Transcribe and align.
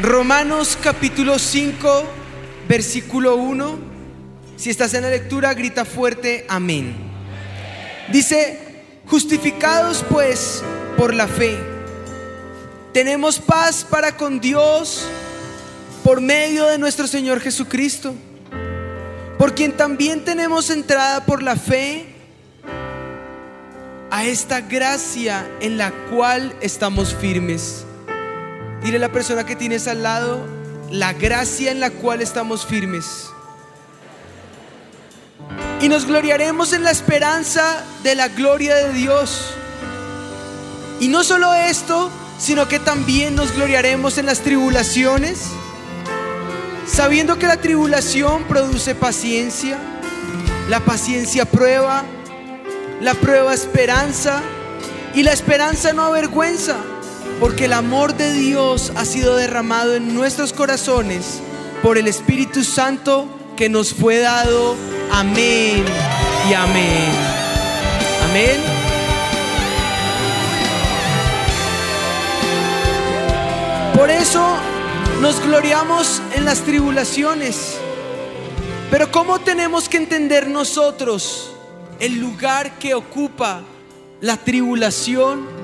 Romanos 0.00 0.78
capítulo 0.80 1.40
5, 1.40 2.04
versículo 2.68 3.34
1. 3.34 3.78
Si 4.56 4.70
estás 4.70 4.94
en 4.94 5.02
la 5.02 5.10
lectura, 5.10 5.52
grita 5.54 5.84
fuerte, 5.84 6.46
amén. 6.48 6.94
Dice, 8.12 8.60
justificados 9.06 10.04
pues 10.08 10.62
por 10.96 11.12
la 11.12 11.26
fe, 11.26 11.58
tenemos 12.92 13.40
paz 13.40 13.84
para 13.84 14.16
con 14.16 14.38
Dios 14.38 15.04
por 16.04 16.20
medio 16.20 16.66
de 16.66 16.78
nuestro 16.78 17.08
Señor 17.08 17.40
Jesucristo, 17.40 18.14
por 19.36 19.56
quien 19.56 19.72
también 19.72 20.24
tenemos 20.24 20.70
entrada 20.70 21.26
por 21.26 21.42
la 21.42 21.56
fe 21.56 22.06
a 24.12 24.24
esta 24.24 24.60
gracia 24.60 25.44
en 25.60 25.76
la 25.76 25.90
cual 26.08 26.54
estamos 26.60 27.16
firmes. 27.16 27.84
Dile 28.82 28.96
a 28.96 29.00
la 29.00 29.12
persona 29.12 29.44
que 29.44 29.56
tienes 29.56 29.88
al 29.88 30.02
lado, 30.02 30.46
la 30.90 31.12
gracia 31.12 31.70
en 31.70 31.80
la 31.80 31.90
cual 31.90 32.22
estamos 32.22 32.64
firmes. 32.64 33.28
Y 35.80 35.88
nos 35.88 36.06
gloriaremos 36.06 36.72
en 36.72 36.84
la 36.84 36.90
esperanza 36.90 37.84
de 38.02 38.14
la 38.14 38.28
gloria 38.28 38.74
de 38.76 38.92
Dios. 38.92 39.54
Y 41.00 41.08
no 41.08 41.22
solo 41.22 41.54
esto, 41.54 42.10
sino 42.38 42.68
que 42.68 42.78
también 42.78 43.34
nos 43.34 43.52
gloriaremos 43.52 44.18
en 44.18 44.26
las 44.26 44.40
tribulaciones, 44.40 45.40
sabiendo 46.86 47.38
que 47.38 47.46
la 47.46 47.56
tribulación 47.56 48.44
produce 48.44 48.94
paciencia, 48.94 49.78
la 50.68 50.80
paciencia 50.80 51.44
prueba, 51.44 52.04
la 53.00 53.14
prueba 53.14 53.54
esperanza 53.54 54.40
y 55.14 55.22
la 55.22 55.32
esperanza 55.32 55.92
no 55.92 56.02
avergüenza, 56.04 56.76
porque 57.40 57.66
el 57.66 57.72
amor 57.72 58.16
de 58.16 58.32
Dios 58.32 58.92
ha 58.96 59.04
sido 59.04 59.36
derramado 59.36 59.94
en 59.94 60.14
nuestros 60.14 60.52
corazones 60.52 61.40
por 61.82 61.98
el 61.98 62.08
Espíritu 62.08 62.64
Santo 62.64 63.28
que 63.56 63.68
nos 63.68 63.94
fue 63.94 64.18
dado. 64.18 64.76
Amén 65.12 65.84
y 66.48 66.54
amén. 66.54 67.10
Amén. 68.28 68.60
Por 73.96 74.10
eso 74.10 74.56
nos 75.20 75.40
gloriamos 75.40 76.22
en 76.34 76.44
las 76.44 76.60
tribulaciones. 76.60 77.78
Pero 78.90 79.10
¿cómo 79.12 79.38
tenemos 79.40 79.88
que 79.88 79.96
entender 79.96 80.48
nosotros 80.48 81.52
el 82.00 82.18
lugar 82.18 82.78
que 82.78 82.94
ocupa 82.94 83.62
la 84.20 84.36
tribulación 84.36 85.57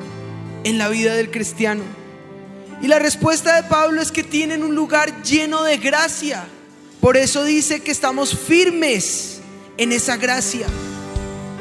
en 0.65 0.79
la 0.79 0.89
vida 0.89 1.15
del 1.15 1.31
cristiano? 1.31 1.83
Y 2.83 2.89
la 2.89 2.99
respuesta 2.99 3.57
de 3.57 3.69
Pablo 3.69 4.03
es 4.03 4.11
que 4.11 4.25
tienen 4.25 4.63
un 4.63 4.75
lugar 4.75 5.23
lleno 5.23 5.63
de 5.63 5.79
gracia. 5.79 6.45
Por 7.01 7.17
eso 7.17 7.45
dice 7.45 7.81
que 7.81 7.91
estamos 7.91 8.37
firmes 8.37 9.41
en 9.79 9.93
esa 9.93 10.17
gracia. 10.17 10.67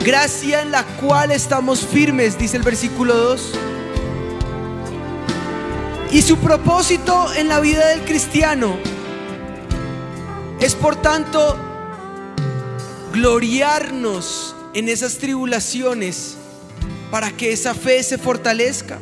Gracia 0.03 0.61
en 0.61 0.71
la 0.71 0.83
cual 0.97 1.31
estamos 1.31 1.85
firmes, 1.85 2.37
dice 2.37 2.57
el 2.57 2.63
versículo 2.63 3.15
2. 3.15 3.51
Y 6.11 6.21
su 6.21 6.37
propósito 6.37 7.33
en 7.35 7.47
la 7.47 7.59
vida 7.59 7.87
del 7.87 8.01
cristiano 8.01 8.77
es 10.59 10.75
por 10.75 10.95
tanto 10.95 11.57
gloriarnos 13.13 14.55
en 14.73 14.89
esas 14.89 15.17
tribulaciones 15.17 16.37
para 17.13 17.29
que 17.29 17.53
esa 17.53 17.75
fe 17.75 18.01
se 18.01 18.17
fortalezca. 18.17 18.97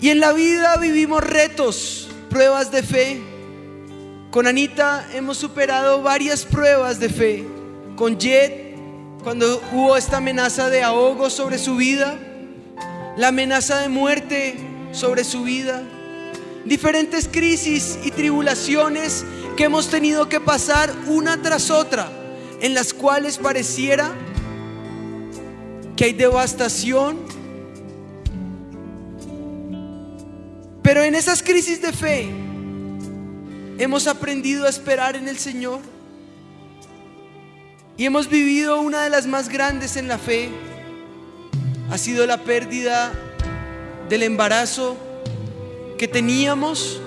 Y 0.00 0.08
en 0.08 0.20
la 0.20 0.32
vida 0.32 0.78
vivimos 0.78 1.22
retos, 1.22 2.08
pruebas 2.30 2.72
de 2.72 2.82
fe. 2.82 3.20
Con 4.30 4.46
Anita 4.46 5.06
hemos 5.12 5.36
superado 5.36 6.00
varias 6.00 6.46
pruebas 6.46 6.98
de 6.98 7.10
fe. 7.10 7.46
Con 7.94 8.16
Jet, 8.16 8.74
cuando 9.22 9.60
hubo 9.70 9.98
esta 9.98 10.16
amenaza 10.16 10.70
de 10.70 10.82
ahogo 10.82 11.28
sobre 11.28 11.58
su 11.58 11.76
vida, 11.76 12.18
la 13.18 13.28
amenaza 13.28 13.80
de 13.82 13.90
muerte 13.90 14.56
sobre 14.92 15.24
su 15.24 15.42
vida, 15.42 15.82
diferentes 16.64 17.28
crisis 17.30 17.98
y 18.02 18.12
tribulaciones 18.12 19.26
que 19.58 19.64
hemos 19.64 19.90
tenido 19.90 20.26
que 20.26 20.40
pasar 20.40 20.90
una 21.06 21.42
tras 21.42 21.70
otra, 21.70 22.10
en 22.62 22.72
las 22.72 22.94
cuales 22.94 23.36
pareciera 23.36 24.14
que 25.98 26.04
hay 26.04 26.12
devastación. 26.12 27.18
Pero 30.80 31.02
en 31.02 31.16
esas 31.16 31.42
crisis 31.42 31.82
de 31.82 31.92
fe 31.92 32.30
hemos 33.78 34.06
aprendido 34.06 34.64
a 34.64 34.68
esperar 34.68 35.16
en 35.16 35.26
el 35.26 35.38
Señor 35.38 35.80
y 37.96 38.04
hemos 38.04 38.28
vivido 38.28 38.80
una 38.80 39.02
de 39.02 39.10
las 39.10 39.26
más 39.26 39.48
grandes 39.48 39.96
en 39.96 40.06
la 40.06 40.18
fe. 40.18 40.50
Ha 41.90 41.98
sido 41.98 42.26
la 42.26 42.44
pérdida 42.44 43.12
del 44.08 44.22
embarazo 44.22 44.96
que 45.98 46.06
teníamos, 46.06 47.00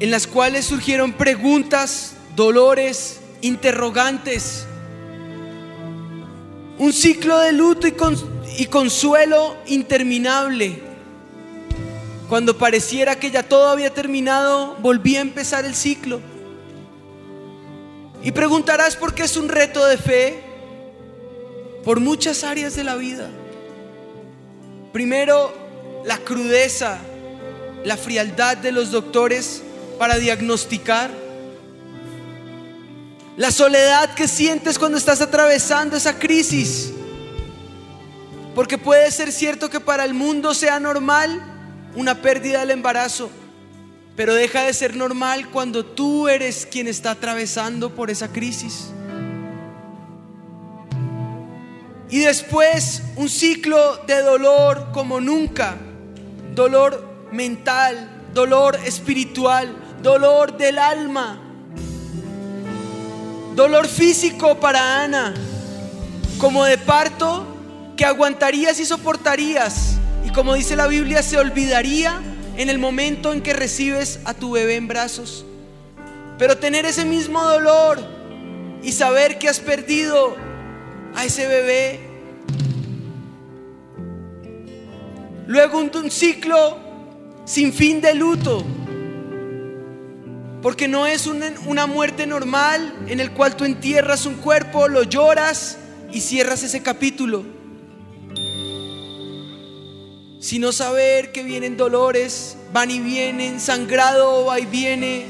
en 0.00 0.10
las 0.10 0.26
cuales 0.26 0.64
surgieron 0.64 1.12
preguntas, 1.12 2.14
dolores, 2.34 3.20
interrogantes, 3.42 4.66
un 6.84 6.92
ciclo 6.92 7.38
de 7.38 7.52
luto 7.52 7.86
y, 7.86 8.66
consuelo 8.66 9.56
interminable. 9.66 10.82
Cuando 12.28 12.58
pareciera 12.58 13.18
que 13.18 13.30
ya 13.30 13.42
todo 13.42 13.68
había 13.68 13.88
terminado, 13.88 14.76
volví 14.80 15.16
a 15.16 15.22
empezar 15.22 15.64
el 15.64 15.74
ciclo. 15.74 16.20
Y 18.22 18.32
preguntarás 18.32 18.96
por 18.96 19.14
qué 19.14 19.22
es 19.22 19.38
un 19.38 19.48
reto 19.48 19.84
de 19.86 19.96
fe 19.96 20.42
por 21.84 22.00
muchas 22.00 22.44
áreas 22.44 22.76
de 22.76 22.84
la 22.84 22.96
vida. 22.96 23.30
Primero, 24.92 25.54
la 26.04 26.18
crudeza, 26.18 26.98
la 27.82 27.96
frialdad 27.96 28.58
de 28.58 28.72
los 28.72 28.90
doctores 28.90 29.62
para 29.98 30.18
diagnosticar. 30.18 31.10
La 33.36 33.50
soledad 33.50 34.14
que 34.14 34.28
sientes 34.28 34.78
cuando 34.78 34.96
estás 34.96 35.20
atravesando 35.20 35.96
esa 35.96 36.18
crisis. 36.18 36.92
Porque 38.54 38.78
puede 38.78 39.10
ser 39.10 39.32
cierto 39.32 39.68
que 39.68 39.80
para 39.80 40.04
el 40.04 40.14
mundo 40.14 40.54
sea 40.54 40.78
normal 40.78 41.42
una 41.96 42.22
pérdida 42.22 42.60
del 42.60 42.70
embarazo, 42.70 43.30
pero 44.14 44.34
deja 44.34 44.62
de 44.62 44.72
ser 44.72 44.94
normal 44.96 45.50
cuando 45.50 45.84
tú 45.84 46.28
eres 46.28 46.66
quien 46.66 46.86
está 46.86 47.12
atravesando 47.12 47.94
por 47.94 48.10
esa 48.10 48.28
crisis. 48.28 48.90
Y 52.08 52.20
después 52.20 53.02
un 53.16 53.28
ciclo 53.28 53.96
de 54.06 54.22
dolor 54.22 54.92
como 54.92 55.20
nunca. 55.20 55.76
Dolor 56.54 57.28
mental, 57.32 58.28
dolor 58.32 58.78
espiritual, 58.84 59.74
dolor 60.00 60.56
del 60.56 60.78
alma. 60.78 61.43
Dolor 63.54 63.86
físico 63.86 64.58
para 64.58 65.04
Ana, 65.04 65.32
como 66.38 66.64
de 66.64 66.76
parto 66.76 67.46
que 67.96 68.04
aguantarías 68.04 68.80
y 68.80 68.84
soportarías. 68.84 69.96
Y 70.24 70.30
como 70.30 70.54
dice 70.54 70.74
la 70.74 70.88
Biblia, 70.88 71.22
se 71.22 71.38
olvidaría 71.38 72.20
en 72.56 72.68
el 72.68 72.78
momento 72.78 73.32
en 73.32 73.42
que 73.42 73.52
recibes 73.52 74.18
a 74.24 74.34
tu 74.34 74.52
bebé 74.52 74.74
en 74.76 74.88
brazos. 74.88 75.44
Pero 76.36 76.58
tener 76.58 76.84
ese 76.84 77.04
mismo 77.04 77.42
dolor 77.44 78.00
y 78.82 78.92
saber 78.92 79.38
que 79.38 79.48
has 79.48 79.60
perdido 79.60 80.34
a 81.14 81.24
ese 81.24 81.46
bebé. 81.46 82.00
Luego 85.46 85.78
un, 85.78 86.10
ciclo 86.10 86.78
sin 87.44 87.72
fin 87.72 88.00
de 88.00 88.14
luto. 88.14 88.64
Porque 90.64 90.88
no 90.88 91.06
es 91.06 91.26
una, 91.26 91.86
muerte 91.86 92.26
normal 92.26 93.04
en 93.06 93.20
el 93.20 93.32
cual 93.32 93.54
tú 93.54 93.66
entierras 93.66 94.24
un 94.24 94.36
cuerpo, 94.36 94.88
lo 94.88 95.02
lloras 95.02 95.76
y 96.10 96.22
cierras 96.22 96.62
ese 96.62 96.82
capítulo. 96.82 97.44
Sino 100.40 100.72
saber 100.72 101.32
que 101.32 101.42
vienen 101.42 101.76
dolores, 101.76 102.56
van 102.72 102.90
y 102.90 102.98
vienen, 102.98 103.60
sangrado 103.60 104.46
va 104.46 104.58
y 104.58 104.64
viene. 104.64 105.26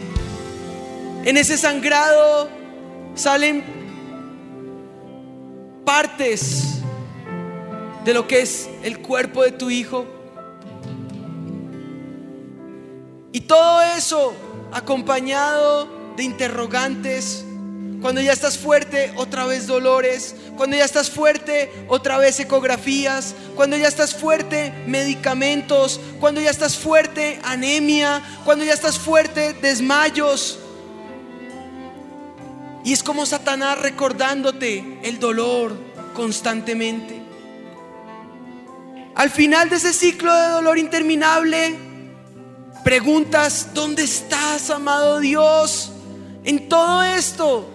En 1.24 1.36
ese 1.36 1.58
sangrado 1.58 2.48
salen 3.16 3.64
partes 5.84 6.78
de 8.04 8.14
lo 8.14 8.28
que 8.28 8.42
es 8.42 8.70
el 8.84 9.00
cuerpo 9.00 9.42
de 9.42 9.50
tu 9.50 9.68
hijo. 9.68 10.06
Y 13.32 13.40
todo 13.40 13.82
eso 13.82 14.43
acompañado 14.74 15.88
de 16.16 16.24
interrogantes 16.24 17.44
Cuando 18.02 18.20
ya 18.20 18.32
estás 18.34 18.58
fuerte, 18.58 19.14
otra 19.16 19.46
vez 19.46 19.66
dolores. 19.66 20.36
Cuando 20.58 20.76
ya 20.76 20.84
estás 20.84 21.08
fuerte, 21.08 21.72
otra 21.88 22.18
vez 22.18 22.38
ecografías. 22.38 23.34
Cuando 23.56 23.78
ya 23.78 23.88
estás 23.88 24.14
fuerte, 24.14 24.74
medicamentos. 24.86 25.98
Cuando 26.20 26.42
ya 26.42 26.50
estás 26.50 26.76
fuerte, 26.76 27.40
anemia. 27.44 28.22
Cuando 28.44 28.62
ya 28.62 28.74
estás 28.74 28.98
fuerte, 28.98 29.54
desmayos. 29.54 30.58
Y 32.84 32.92
es 32.92 33.02
como 33.02 33.24
Satanás 33.24 33.78
recordándote 33.78 34.98
el 35.02 35.18
dolor 35.18 35.74
constantemente. 36.12 37.22
Al 39.14 39.30
final 39.30 39.70
de 39.70 39.76
ese 39.76 39.94
ciclo 39.94 40.34
de 40.34 40.48
dolor 40.48 40.76
interminable, 40.76 41.93
preguntas, 42.84 43.70
¿dónde 43.72 44.04
estás, 44.04 44.68
amado 44.68 45.18
Dios? 45.18 45.90
En 46.44 46.68
todo 46.68 47.02
esto. 47.02 47.68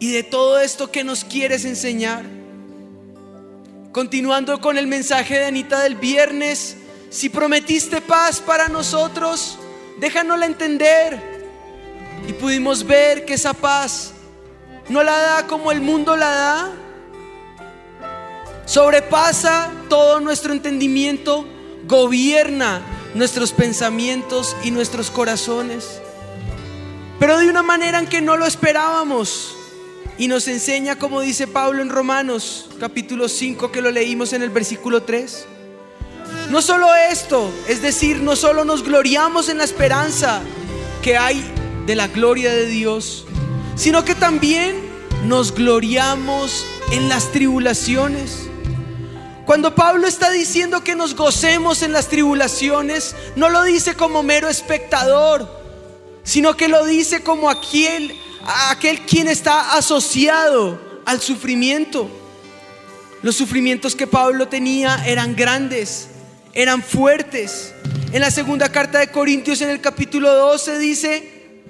Y 0.00 0.10
de 0.10 0.22
todo 0.22 0.58
esto 0.58 0.90
que 0.90 1.04
nos 1.04 1.22
quieres 1.22 1.64
enseñar. 1.66 2.24
Continuando 3.92 4.60
con 4.60 4.78
el 4.78 4.86
mensaje 4.86 5.38
de 5.38 5.44
Anita 5.44 5.80
del 5.80 5.96
viernes, 5.96 6.78
si 7.10 7.28
prometiste 7.28 8.00
paz 8.00 8.40
para 8.40 8.68
nosotros, 8.68 9.58
déjanosla 10.00 10.46
entender. 10.46 11.20
Y 12.26 12.32
pudimos 12.32 12.86
ver 12.86 13.26
que 13.26 13.34
esa 13.34 13.52
paz 13.52 14.12
no 14.88 15.02
la 15.02 15.18
da 15.18 15.46
como 15.46 15.70
el 15.72 15.82
mundo 15.82 16.16
la 16.16 16.30
da, 16.30 16.72
sobrepasa 18.64 19.70
todo 19.88 20.20
nuestro 20.20 20.52
entendimiento, 20.52 21.46
gobierna 21.86 22.97
nuestros 23.14 23.52
pensamientos 23.52 24.56
y 24.62 24.70
nuestros 24.70 25.10
corazones, 25.10 26.00
pero 27.18 27.38
de 27.38 27.48
una 27.48 27.62
manera 27.62 27.98
en 27.98 28.06
que 28.06 28.20
no 28.20 28.36
lo 28.36 28.46
esperábamos. 28.46 29.54
Y 30.18 30.26
nos 30.26 30.48
enseña, 30.48 30.98
como 30.98 31.20
dice 31.20 31.46
Pablo 31.46 31.80
en 31.80 31.90
Romanos 31.90 32.70
capítulo 32.80 33.28
5, 33.28 33.70
que 33.70 33.80
lo 33.80 33.92
leímos 33.92 34.32
en 34.32 34.42
el 34.42 34.50
versículo 34.50 35.04
3. 35.04 35.46
No 36.50 36.60
solo 36.60 36.88
esto, 36.94 37.50
es 37.68 37.82
decir, 37.82 38.20
no 38.20 38.34
solo 38.34 38.64
nos 38.64 38.82
gloriamos 38.82 39.48
en 39.48 39.58
la 39.58 39.64
esperanza 39.64 40.40
que 41.02 41.16
hay 41.16 41.44
de 41.86 41.94
la 41.94 42.08
gloria 42.08 42.50
de 42.50 42.66
Dios, 42.66 43.26
sino 43.76 44.04
que 44.04 44.14
también 44.14 44.76
nos 45.24 45.54
gloriamos 45.54 46.66
en 46.90 47.08
las 47.08 47.30
tribulaciones. 47.30 48.47
Cuando 49.48 49.74
Pablo 49.74 50.06
está 50.06 50.30
diciendo 50.30 50.84
que 50.84 50.94
nos 50.94 51.14
gocemos 51.14 51.80
en 51.80 51.94
las 51.94 52.08
tribulaciones, 52.08 53.16
no 53.34 53.48
lo 53.48 53.62
dice 53.62 53.94
como 53.94 54.22
mero 54.22 54.46
espectador, 54.46 55.48
sino 56.22 56.54
que 56.54 56.68
lo 56.68 56.84
dice 56.84 57.22
como 57.22 57.48
aquel, 57.48 58.14
aquel 58.68 59.06
quien 59.06 59.26
está 59.26 59.72
asociado 59.72 61.00
al 61.06 61.22
sufrimiento. 61.22 62.10
Los 63.22 63.36
sufrimientos 63.36 63.96
que 63.96 64.06
Pablo 64.06 64.48
tenía 64.48 65.02
eran 65.06 65.34
grandes, 65.34 66.08
eran 66.52 66.82
fuertes. 66.82 67.72
En 68.12 68.20
la 68.20 68.30
segunda 68.30 68.70
carta 68.70 68.98
de 68.98 69.10
Corintios, 69.10 69.62
en 69.62 69.70
el 69.70 69.80
capítulo 69.80 70.30
12, 70.30 70.78
dice, 70.78 71.62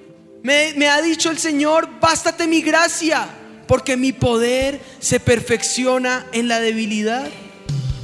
me, 0.42 0.75
me 0.75 0.88
ha 0.88 1.00
dicho 1.00 1.30
el 1.30 1.38
Señor, 1.38 1.88
bástate 2.00 2.48
mi 2.48 2.60
gracia, 2.60 3.28
porque 3.69 3.96
mi 3.96 4.12
poder 4.12 4.80
se 4.98 5.20
perfecciona 5.20 6.26
en 6.32 6.48
la 6.48 6.58
debilidad. 6.58 7.30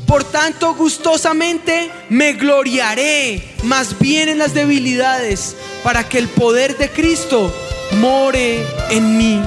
Por 0.07 0.25
tanto, 0.25 0.75
gustosamente 0.75 1.91
me 2.09 2.35
gloriaré 2.35 3.43
más 3.63 3.99
bien 3.99 4.29
en 4.29 4.39
las 4.39 4.55
debilidades, 4.55 5.57
para 5.83 6.09
que 6.09 6.19
el 6.19 6.29
poder 6.29 6.77
de 6.77 6.91
Cristo 6.91 7.53
more 7.93 8.65
en 8.91 9.17
mí. 9.17 9.41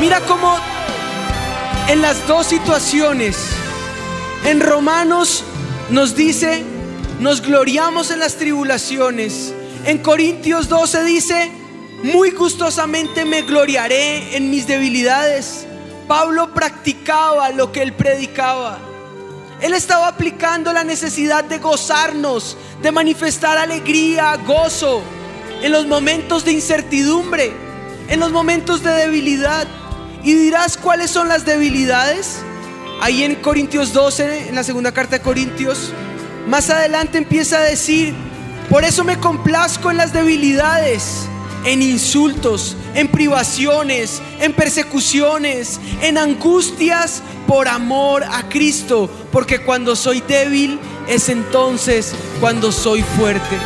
Mira 0.00 0.20
cómo 0.20 0.56
en 1.88 2.02
las 2.02 2.26
dos 2.26 2.46
situaciones, 2.46 3.36
en 4.44 4.60
Romanos 4.60 5.44
nos 5.90 6.14
dice, 6.14 6.62
nos 7.20 7.40
gloriamos 7.40 8.10
en 8.10 8.20
las 8.20 8.36
tribulaciones. 8.36 9.54
En 9.86 9.98
Corintios 9.98 10.68
12 10.68 11.04
dice, 11.04 11.50
muy 12.02 12.30
gustosamente 12.32 13.24
me 13.24 13.42
gloriaré 13.42 14.36
en 14.36 14.50
mis 14.50 14.66
debilidades. 14.66 15.66
Pablo 16.06 16.52
practicaba 16.52 17.50
lo 17.50 17.72
que 17.72 17.82
él 17.82 17.92
predicaba. 17.94 18.78
Él 19.60 19.72
estaba 19.72 20.08
aplicando 20.08 20.72
la 20.72 20.84
necesidad 20.84 21.44
de 21.44 21.58
gozarnos, 21.58 22.58
de 22.82 22.92
manifestar 22.92 23.56
alegría, 23.56 24.36
gozo, 24.46 25.02
en 25.62 25.72
los 25.72 25.86
momentos 25.86 26.44
de 26.44 26.52
incertidumbre, 26.52 27.52
en 28.08 28.20
los 28.20 28.32
momentos 28.32 28.82
de 28.82 28.90
debilidad. 28.90 29.66
Y 30.22 30.34
dirás 30.34 30.76
cuáles 30.76 31.10
son 31.10 31.28
las 31.28 31.46
debilidades. 31.46 32.42
Ahí 33.00 33.22
en 33.22 33.36
Corintios 33.36 33.92
12, 33.92 34.48
en 34.48 34.54
la 34.54 34.64
segunda 34.64 34.92
carta 34.92 35.16
de 35.16 35.22
Corintios, 35.22 35.92
más 36.46 36.68
adelante 36.68 37.16
empieza 37.16 37.58
a 37.58 37.62
decir, 37.62 38.14
por 38.68 38.84
eso 38.84 39.04
me 39.04 39.18
complazco 39.18 39.90
en 39.90 39.96
las 39.96 40.12
debilidades 40.12 41.28
en 41.64 41.82
insultos, 41.82 42.76
en 42.94 43.08
privaciones, 43.08 44.20
en 44.40 44.52
persecuciones, 44.52 45.80
en 46.02 46.18
angustias 46.18 47.22
por 47.46 47.68
amor 47.68 48.24
a 48.24 48.48
Cristo, 48.48 49.10
porque 49.32 49.60
cuando 49.64 49.96
soy 49.96 50.20
débil 50.20 50.78
es 51.08 51.28
entonces 51.28 52.14
cuando 52.40 52.72
soy 52.72 53.02
fuerte. 53.02 53.56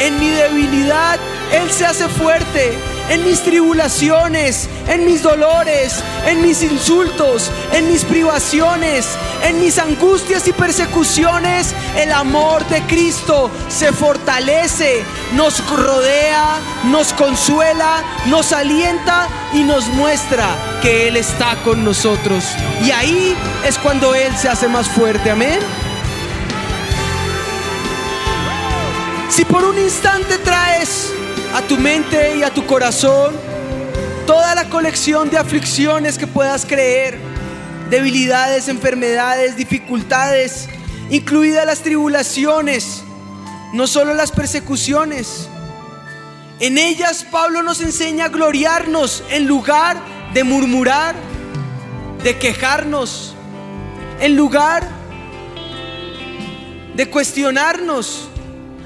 En 0.00 0.18
mi 0.20 0.28
debilidad 0.28 1.18
Él 1.52 1.70
se 1.70 1.86
hace 1.86 2.08
fuerte 2.08 2.95
en 3.08 3.24
mis 3.24 3.42
tribulaciones, 3.42 4.68
en 4.88 5.04
mis 5.04 5.22
dolores, 5.22 6.02
en 6.26 6.42
mis 6.42 6.62
insultos, 6.62 7.50
en 7.72 7.88
mis 7.88 8.04
privaciones, 8.04 9.06
en 9.44 9.60
mis 9.60 9.78
angustias 9.78 10.46
y 10.48 10.52
persecuciones, 10.52 11.74
el 11.96 12.12
amor 12.12 12.66
de 12.68 12.82
Cristo 12.82 13.50
se 13.68 13.92
fortalece, 13.92 15.04
nos 15.34 15.64
rodea, 15.68 16.58
nos 16.86 17.12
consuela, 17.12 18.02
nos 18.26 18.52
alienta 18.52 19.28
y 19.52 19.62
nos 19.62 19.86
muestra 19.88 20.48
que 20.82 21.08
Él 21.08 21.16
está 21.16 21.56
con 21.64 21.84
nosotros. 21.84 22.44
Y 22.84 22.90
ahí 22.90 23.36
es 23.64 23.78
cuando 23.78 24.14
Él 24.14 24.36
se 24.36 24.48
hace 24.48 24.68
más 24.68 24.88
fuerte, 24.88 25.30
amén. 25.30 25.60
Si 29.28 29.44
por 29.44 29.64
un 29.64 29.78
instante 29.78 30.38
traes 30.38 31.12
a 31.54 31.62
tu 31.62 31.76
mente 31.76 32.36
y 32.36 32.42
a 32.42 32.50
tu 32.50 32.66
corazón 32.66 33.34
toda 34.26 34.54
la 34.54 34.68
colección 34.68 35.30
de 35.30 35.38
aflicciones 35.38 36.18
que 36.18 36.26
puedas 36.26 36.66
creer, 36.66 37.18
debilidades, 37.88 38.68
enfermedades, 38.68 39.56
dificultades, 39.56 40.68
incluidas 41.10 41.64
las 41.64 41.80
tribulaciones, 41.80 43.04
no 43.72 43.86
solo 43.86 44.14
las 44.14 44.32
persecuciones. 44.32 45.48
En 46.58 46.76
ellas 46.76 47.24
Pablo 47.30 47.62
nos 47.62 47.80
enseña 47.80 48.24
a 48.24 48.28
gloriarnos 48.28 49.22
en 49.30 49.46
lugar 49.46 49.96
de 50.34 50.42
murmurar, 50.42 51.14
de 52.22 52.36
quejarnos, 52.36 53.34
en 54.20 54.34
lugar 54.34 54.88
de 56.94 57.08
cuestionarnos 57.08 58.28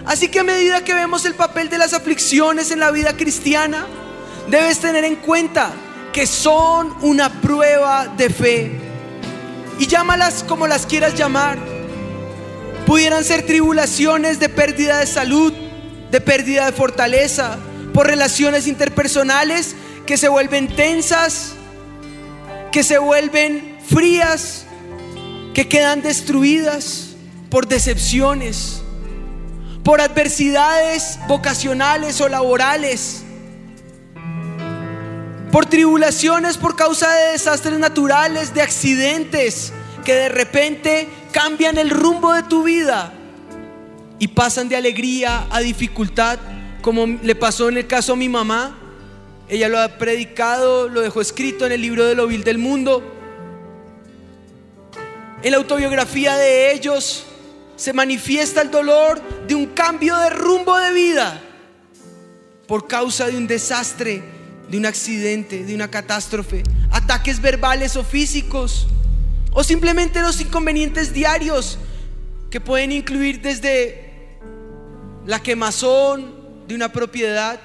Así 0.07 0.28
que 0.28 0.40
a 0.40 0.45
medida 0.45 0.83
que 0.83 0.95
vemos 0.95 1.25
el 1.25 1.35
papel 1.35 1.69
de 1.69 1.78
las 1.78 1.92
aflicciones 1.92 2.71
en 2.71 2.80
la 2.80 2.90
vida 2.90 3.16
cristiana, 3.16 3.87
debes 4.49 4.78
tener 4.78 5.04
en 5.04 5.16
cuenta 5.16 5.73
que 6.12 6.26
son 6.26 6.95
una 7.02 7.40
prueba 7.40 8.07
de 8.16 8.30
fe. 8.30 8.73
Y 9.78 9.87
llámalas 9.87 10.42
como 10.42 10.66
las 10.66 10.87
quieras 10.87 11.14
llamar. 11.14 11.59
Pudieran 12.87 13.25
ser 13.25 13.47
tribulaciones 13.47 14.40
de 14.40 14.49
pérdida 14.49 14.99
de 14.99 15.07
salud, 15.07 15.52
de 16.11 16.21
pérdida 16.21 16.66
de 16.66 16.73
fortaleza, 16.73 17.59
por 17.95 18.07
relaciones 18.07 18.66
interpersonales 18.66 19.75
que 20.07 20.16
se 20.16 20.28
vuelven 20.28 20.75
tensas, 20.75 21.52
que 22.73 22.83
se 22.83 22.99
vuelven 22.99 23.78
frías, 23.88 24.64
que 25.54 25.69
quedan 25.69 26.02
destruidas 26.02 27.11
por 27.50 27.69
decepciones 27.69 28.80
por 29.91 30.01
adversidades 30.01 31.19
vocacionales 31.27 32.21
o 32.21 32.29
laborales, 32.29 33.25
por 35.51 35.67
tribulaciones 35.67 36.57
por 36.59 36.77
causa 36.77 37.13
de 37.13 37.33
desastres 37.33 37.77
naturales, 37.77 38.55
de 38.55 38.63
accidentes 38.63 39.73
que 40.05 40.15
de 40.15 40.29
repente 40.29 41.09
cambian 41.33 41.77
el 41.77 41.91
rumbo 41.91 42.33
de 42.33 42.45
tu 42.45 42.63
vida 42.63 43.13
y 44.21 44.29
pasan 44.29 44.69
de 44.69 44.77
alegría 44.77 45.49
a 45.51 45.59
dificultad, 45.59 46.39
como 46.83 47.05
le 47.07 47.35
pasó 47.35 47.69
en 47.69 47.79
el 47.79 47.89
caso 47.89 48.13
a 48.13 48.17
mi 48.17 48.29
mamá. 48.29 48.79
Ella 49.49 49.69
lo 49.69 49.81
ha 49.81 49.89
predicado, 49.99 50.89
lo 50.89 51.01
dejó 51.01 51.21
escrito 51.21 51.67
en 51.67 51.73
el 51.73 51.83
libro 51.83 52.05
de 52.05 52.15
lo 52.15 52.29
vil 52.29 52.45
del 52.45 52.59
mundo. 52.59 53.03
En 55.43 55.51
la 55.51 55.57
autobiografía 55.57 56.37
de 56.37 56.75
ellos 56.75 57.27
se 57.81 57.95
manifiesta 57.95 58.61
el 58.61 58.71
dolor 58.71 59.23
de 59.49 59.55
un 59.55 59.65
cambio 59.69 60.15
de 60.19 60.29
rumbo 60.29 60.77
de 60.77 60.93
vida 60.93 61.41
por 62.67 62.87
causa 62.87 63.29
de 63.29 63.39
un 63.39 63.47
desastre, 63.47 64.23
de 64.69 64.77
un 64.77 64.85
accidente, 64.85 65.65
de 65.65 65.75
una 65.75 65.91
catástrofe, 65.91 66.63
ataques 66.91 67.41
verbales 67.41 67.97
o 67.97 68.05
físicos, 68.05 68.87
o 69.53 69.65
simplemente 69.65 70.21
los 70.21 70.43
inconvenientes 70.43 71.15
diarios 71.15 71.79
que 72.51 72.61
pueden 72.61 72.93
incluir 72.93 73.41
desde 73.41 74.39
la 75.25 75.43
quemazón 75.43 76.35
de 76.69 76.75
una 76.75 76.93
propiedad, 76.93 77.59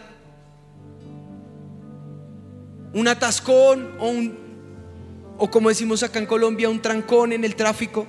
un 2.93 3.05
atascón 3.09 3.97
o 3.99 4.07
un 4.07 4.45
o 5.37 5.51
como 5.51 5.67
decimos 5.67 6.03
acá 6.03 6.19
en 6.19 6.25
Colombia, 6.25 6.69
un 6.69 6.81
trancón 6.81 7.33
en 7.33 7.43
el 7.43 7.57
tráfico. 7.57 8.07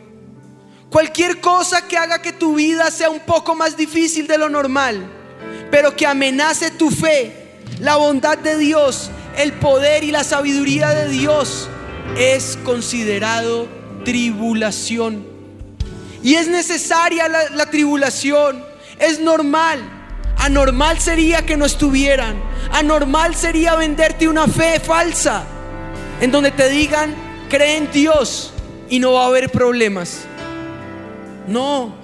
Cualquier 0.90 1.40
cosa 1.40 1.86
que 1.88 1.96
haga 1.96 2.22
que 2.22 2.32
tu 2.32 2.54
vida 2.54 2.90
sea 2.90 3.10
un 3.10 3.20
poco 3.20 3.54
más 3.54 3.76
difícil 3.76 4.26
de 4.26 4.38
lo 4.38 4.48
normal, 4.48 5.10
pero 5.70 5.96
que 5.96 6.06
amenace 6.06 6.70
tu 6.70 6.90
fe, 6.90 7.60
la 7.80 7.96
bondad 7.96 8.38
de 8.38 8.56
Dios, 8.56 9.10
el 9.36 9.52
poder 9.52 10.04
y 10.04 10.12
la 10.12 10.22
sabiduría 10.22 10.90
de 10.90 11.08
Dios, 11.08 11.68
es 12.16 12.56
considerado 12.64 13.68
tribulación. 14.04 15.26
Y 16.22 16.34
es 16.34 16.48
necesaria 16.48 17.28
la, 17.28 17.50
la 17.50 17.66
tribulación, 17.66 18.64
es 18.98 19.20
normal. 19.20 19.80
Anormal 20.38 21.00
sería 21.00 21.44
que 21.44 21.56
no 21.56 21.66
estuvieran. 21.66 22.36
Anormal 22.72 23.34
sería 23.34 23.74
venderte 23.74 24.28
una 24.28 24.46
fe 24.46 24.78
falsa 24.80 25.44
en 26.20 26.30
donde 26.30 26.50
te 26.50 26.68
digan, 26.68 27.14
cree 27.48 27.76
en 27.76 27.90
Dios 27.90 28.52
y 28.88 28.98
no 28.98 29.14
va 29.14 29.24
a 29.24 29.26
haber 29.26 29.50
problemas. 29.50 30.20
No. 31.46 31.94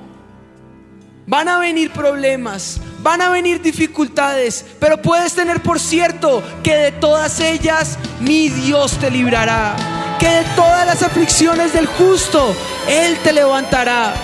Van 1.26 1.48
a 1.48 1.58
venir 1.58 1.92
problemas, 1.92 2.80
van 3.00 3.22
a 3.22 3.30
venir 3.30 3.62
dificultades, 3.62 4.64
pero 4.80 5.00
puedes 5.00 5.34
tener 5.34 5.62
por 5.62 5.78
cierto 5.78 6.42
que 6.64 6.76
de 6.76 6.92
todas 6.92 7.38
ellas 7.38 7.96
mi 8.20 8.48
Dios 8.48 8.98
te 8.98 9.10
librará. 9.10 9.76
Que 10.18 10.28
de 10.28 10.44
todas 10.56 10.86
las 10.86 11.02
aflicciones 11.02 11.72
del 11.72 11.86
justo, 11.86 12.54
Él 12.88 13.16
te 13.22 13.32
levantará. 13.32 14.14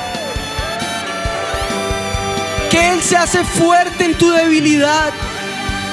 Que 2.70 2.92
Él 2.92 3.02
se 3.02 3.16
hace 3.16 3.44
fuerte 3.44 4.04
en 4.04 4.14
tu 4.14 4.30
debilidad 4.30 5.12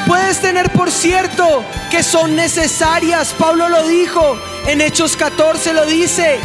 Puedes 0.06 0.40
tener 0.40 0.70
por 0.70 0.92
cierto 0.92 1.66
que 1.90 2.04
son 2.04 2.36
necesarias. 2.36 3.34
Pablo 3.38 3.70
lo 3.70 3.88
dijo, 3.88 4.38
en 4.68 4.82
Hechos 4.82 5.18
14 5.18 5.74
lo 5.74 5.86
dice. 5.88 6.38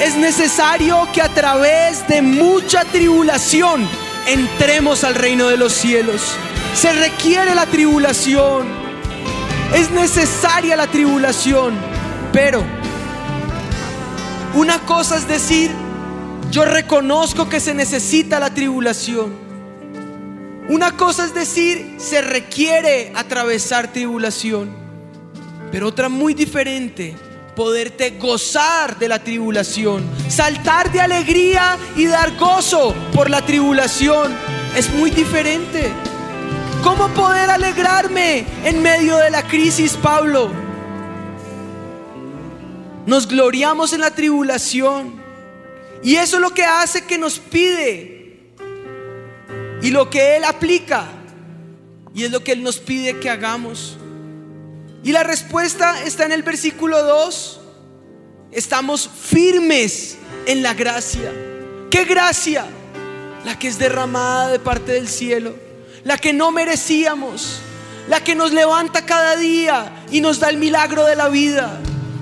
Es 0.00 0.16
necesario 0.16 1.08
que 1.12 1.20
a 1.20 1.28
través 1.28 2.06
de 2.06 2.22
mucha 2.22 2.84
tribulación 2.84 3.88
entremos 4.26 5.02
al 5.02 5.16
reino 5.16 5.48
de 5.48 5.56
los 5.56 5.72
cielos. 5.72 6.22
Se 6.74 6.92
requiere 6.92 7.54
la 7.54 7.66
tribulación. 7.66 8.68
Es 9.74 9.90
necesaria 9.90 10.76
la 10.76 10.86
tribulación. 10.86 11.74
Pero 12.32 12.64
una 14.54 14.78
cosa 14.80 15.16
es 15.16 15.26
decir, 15.26 15.70
yo 16.50 16.64
reconozco 16.64 17.48
que 17.48 17.58
se 17.58 17.74
necesita 17.74 18.38
la 18.38 18.54
tribulación. 18.54 19.48
Una 20.68 20.96
cosa 20.96 21.24
es 21.24 21.34
decir, 21.34 21.96
se 21.98 22.20
requiere 22.20 23.12
atravesar 23.14 23.92
tribulación, 23.92 24.70
pero 25.72 25.88
otra 25.88 26.08
muy 26.08 26.34
diferente, 26.34 27.16
poderte 27.58 28.10
gozar 28.10 29.00
de 29.00 29.08
la 29.08 29.18
tribulación, 29.18 30.08
saltar 30.28 30.92
de 30.92 31.00
alegría 31.00 31.76
y 31.96 32.06
dar 32.06 32.36
gozo 32.36 32.94
por 33.12 33.28
la 33.28 33.44
tribulación, 33.44 34.32
es 34.76 34.88
muy 34.94 35.10
diferente. 35.10 35.90
¿Cómo 36.84 37.08
poder 37.14 37.50
alegrarme 37.50 38.46
en 38.64 38.80
medio 38.80 39.16
de 39.16 39.30
la 39.30 39.42
crisis, 39.42 39.98
Pablo? 40.00 40.52
Nos 43.06 43.26
gloriamos 43.26 43.92
en 43.92 44.02
la 44.02 44.12
tribulación 44.12 45.20
y 46.04 46.14
eso 46.14 46.36
es 46.36 46.42
lo 46.42 46.54
que 46.54 46.62
hace 46.62 47.06
que 47.06 47.18
nos 47.18 47.40
pide 47.40 48.52
y 49.82 49.90
lo 49.90 50.08
que 50.08 50.36
Él 50.36 50.44
aplica. 50.44 51.08
Y 52.14 52.22
es 52.22 52.30
lo 52.30 52.44
que 52.44 52.52
Él 52.52 52.62
nos 52.62 52.78
pide 52.78 53.18
que 53.18 53.28
hagamos. 53.28 53.97
Y 55.02 55.12
la 55.12 55.22
respuesta 55.22 56.02
está 56.02 56.24
en 56.24 56.32
el 56.32 56.42
versículo 56.42 57.02
2. 57.02 57.60
Estamos 58.50 59.08
firmes 59.08 60.16
en 60.46 60.62
la 60.62 60.74
gracia. 60.74 61.32
¿Qué 61.90 62.04
gracia? 62.04 62.66
La 63.44 63.58
que 63.58 63.68
es 63.68 63.78
derramada 63.78 64.48
de 64.48 64.58
parte 64.58 64.92
del 64.92 65.08
cielo. 65.08 65.54
La 66.04 66.18
que 66.18 66.32
no 66.32 66.50
merecíamos. 66.50 67.60
La 68.08 68.24
que 68.24 68.34
nos 68.34 68.52
levanta 68.52 69.04
cada 69.04 69.36
día 69.36 70.04
y 70.10 70.20
nos 70.20 70.40
da 70.40 70.48
el 70.48 70.56
milagro 70.56 71.04
de 71.04 71.16
la 71.16 71.28
vida. 71.28 71.78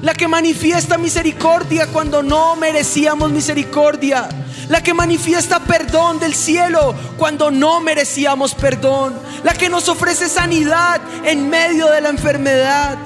La 0.07 0.15
que 0.15 0.29
manifiesta 0.29 0.99
misericordia 0.99 1.89
cuando 1.89 2.23
no 2.23 2.55
merecíamos 2.55 3.33
misericordia. 3.33 4.29
La 4.69 4.81
que 4.81 4.95
manifiesta 4.95 5.65
perdón 5.65 6.21
del 6.21 6.33
cielo 6.33 6.95
cuando 7.17 7.51
no 7.51 7.81
merecíamos 7.81 8.55
perdón, 8.55 9.19
la 9.43 9.53
que 9.53 9.69
nos 9.69 9.89
ofrece 9.89 10.29
sanidad 10.29 11.01
en 11.25 11.51
medio 11.51 11.91
de 11.91 12.01
la 12.01 12.11
enfermedad, 12.11 12.97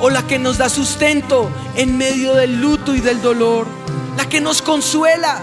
o 0.00 0.08
la 0.08 0.26
que 0.26 0.38
nos 0.38 0.56
da 0.56 0.70
sustento 0.70 1.50
en 1.76 1.98
medio 1.98 2.34
del 2.34 2.58
luto 2.58 2.94
y 2.94 3.00
del 3.00 3.20
dolor, 3.20 3.66
la 4.16 4.26
que 4.26 4.40
nos 4.40 4.62
consuela, 4.62 5.42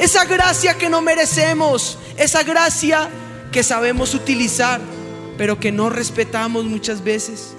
esa 0.00 0.24
gracia 0.24 0.74
que 0.74 0.90
no 0.90 1.02
merecemos, 1.02 1.98
esa 2.16 2.42
gracia 2.42 3.08
que 3.52 3.62
sabemos 3.62 4.12
utilizar, 4.12 4.80
pero 5.38 5.60
que 5.60 5.70
no 5.70 5.88
respetamos 5.88 6.64
muchas 6.64 7.04
veces. 7.04 7.55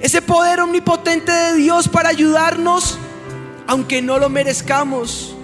Ese 0.00 0.22
poder 0.22 0.60
omnipotente 0.60 1.30
de 1.30 1.54
Dios 1.54 1.88
para 1.88 2.08
ayudarnos, 2.08 2.98
aunque 3.66 4.02
no 4.02 4.18
lo 4.18 4.28
merezcamos 4.28 5.36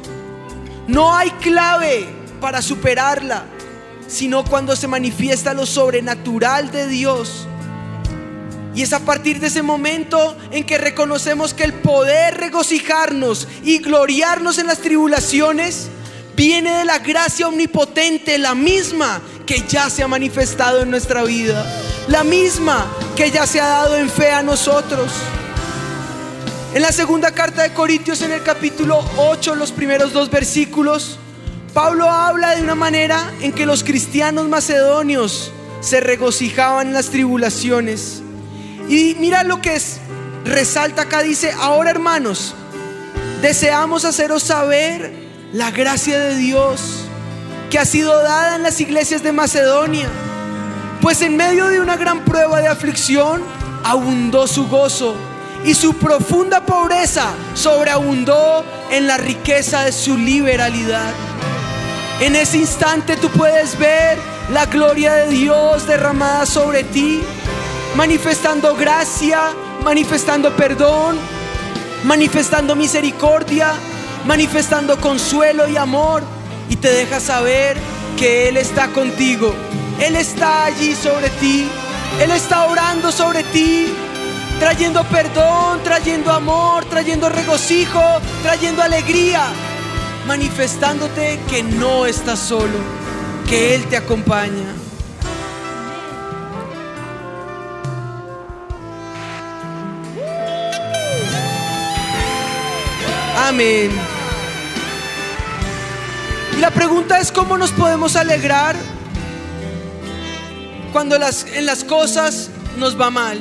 no 0.86 1.14
hay 1.14 1.30
clave 1.30 2.06
para 2.40 2.62
superarla, 2.62 3.44
sino 4.06 4.44
cuando 4.44 4.76
se 4.76 4.86
manifiesta 4.86 5.52
lo 5.52 5.66
sobrenatural 5.66 6.70
de 6.70 6.86
Dios. 6.86 7.48
Y 8.75 8.82
es 8.82 8.92
a 8.92 9.00
partir 9.00 9.40
de 9.40 9.48
ese 9.48 9.62
momento 9.62 10.36
en 10.52 10.64
que 10.64 10.78
reconocemos 10.78 11.54
que 11.54 11.64
el 11.64 11.72
poder 11.72 12.36
regocijarnos 12.36 13.48
y 13.64 13.78
gloriarnos 13.78 14.58
en 14.58 14.66
las 14.66 14.78
tribulaciones 14.78 15.88
viene 16.36 16.70
de 16.70 16.84
la 16.84 16.98
gracia 16.98 17.48
omnipotente, 17.48 18.38
la 18.38 18.54
misma 18.54 19.20
que 19.44 19.64
ya 19.66 19.90
se 19.90 20.02
ha 20.02 20.08
manifestado 20.08 20.82
en 20.82 20.90
nuestra 20.90 21.25
vida, 21.25 21.64
la 22.06 22.22
misma 22.22 22.86
que 23.16 23.30
ya 23.30 23.46
se 23.46 23.61
ha 23.61 23.66
dado 23.66 23.96
en 23.96 24.11
fe 24.11 24.30
a 24.30 24.42
nosotros. 24.42 25.11
En 26.75 26.82
la 26.82 26.92
segunda 26.92 27.32
carta 27.32 27.62
de 27.62 27.73
Corintios, 27.73 28.20
en 28.20 28.30
el 28.30 28.42
capítulo 28.42 29.02
8, 29.16 29.54
los 29.54 29.73
primeros 29.73 30.12
dos 30.12 30.30
versículos, 30.30 31.18
Pablo 31.73 32.11
habla 32.11 32.54
de 32.54 32.62
una 32.62 32.75
manera 32.75 33.32
en 33.40 33.52
que 33.52 33.64
los 33.64 33.82
cristianos 33.85 34.49
macedonios 34.49 35.50
se 35.80 36.00
regocijaban 36.00 36.88
en 36.88 36.92
las 36.92 37.08
tribulaciones. 37.08 38.23
Y 38.90 39.16
mira 39.18 39.44
lo 39.44 39.62
que 39.62 39.76
es, 39.76 39.96
resalta 40.44 41.02
acá, 41.02 41.23
dice, 41.23 41.52
ahora 41.58 41.90
hermanos, 41.90 42.54
deseamos 43.40 44.04
haceros 44.04 44.42
saber 44.42 45.11
la 45.54 45.70
gracia 45.70 46.18
de 46.18 46.37
Dios 46.37 47.06
que 47.70 47.78
ha 47.78 47.87
sido 47.87 48.23
dada 48.23 48.56
en 48.56 48.62
las 48.62 48.78
iglesias 48.78 49.23
de 49.23 49.32
Macedonia. 49.32 50.08
Pues 51.06 51.22
en 51.22 51.36
medio 51.36 51.68
de 51.68 51.80
una 51.80 51.96
gran 51.96 52.25
prueba 52.25 52.60
de 52.60 52.66
aflicción, 52.66 53.40
abundó 53.84 54.48
su 54.48 54.66
gozo 54.66 55.14
y 55.64 55.72
su 55.72 55.94
profunda 55.94 56.66
pobreza 56.66 57.32
sobreabundó 57.54 58.64
en 58.90 59.06
la 59.06 59.16
riqueza 59.16 59.84
de 59.84 59.92
su 59.92 60.18
liberalidad. 60.18 61.12
En 62.18 62.34
ese 62.34 62.58
instante 62.58 63.16
tú 63.16 63.28
puedes 63.28 63.78
ver 63.78 64.18
la 64.50 64.66
gloria 64.66 65.14
de 65.14 65.28
Dios 65.28 65.86
derramada 65.86 66.44
sobre 66.44 66.82
ti, 66.82 67.20
manifestando 67.94 68.75
gracia, 68.75 69.52
manifestando 69.84 70.56
perdón, 70.56 71.20
manifestando 72.02 72.75
misericordia, 72.75 73.75
manifestando 74.26 75.00
consuelo 75.00 75.68
y 75.68 75.76
amor. 75.76 76.25
Y 76.68 76.75
te 76.75 76.90
deja 76.90 77.20
saber 77.20 77.76
que 78.18 78.48
Él 78.48 78.56
está 78.56 78.88
contigo. 78.88 79.54
Él 80.00 80.16
está 80.16 80.64
allí 80.64 80.94
sobre 80.94 81.30
ti. 81.30 81.68
Él 82.20 82.30
está 82.30 82.66
orando 82.66 83.12
sobre 83.12 83.42
ti 83.44 83.92
trayendo 84.58 85.04
perdón, 85.04 85.80
trayendo 85.82 86.32
amor, 86.32 86.84
trayendo 86.86 87.28
regocijo, 87.28 88.02
trayendo 88.42 88.82
alegría, 88.82 89.42
manifestándote 90.26 91.38
que 91.48 91.62
no 91.62 92.06
estás 92.06 92.38
solo, 92.38 92.78
que 93.48 93.74
Él 93.74 93.84
te 93.86 93.96
acompaña. 93.96 94.74
Amén. 103.46 103.90
Y 106.56 106.60
la 106.60 106.70
pregunta 106.70 107.20
es 107.20 107.30
cómo 107.30 107.58
nos 107.58 107.70
podemos 107.70 108.16
alegrar 108.16 108.74
cuando 110.96 111.18
las, 111.18 111.44
en 111.52 111.66
las 111.66 111.84
cosas 111.84 112.48
nos 112.78 112.98
va 112.98 113.10
mal. 113.10 113.38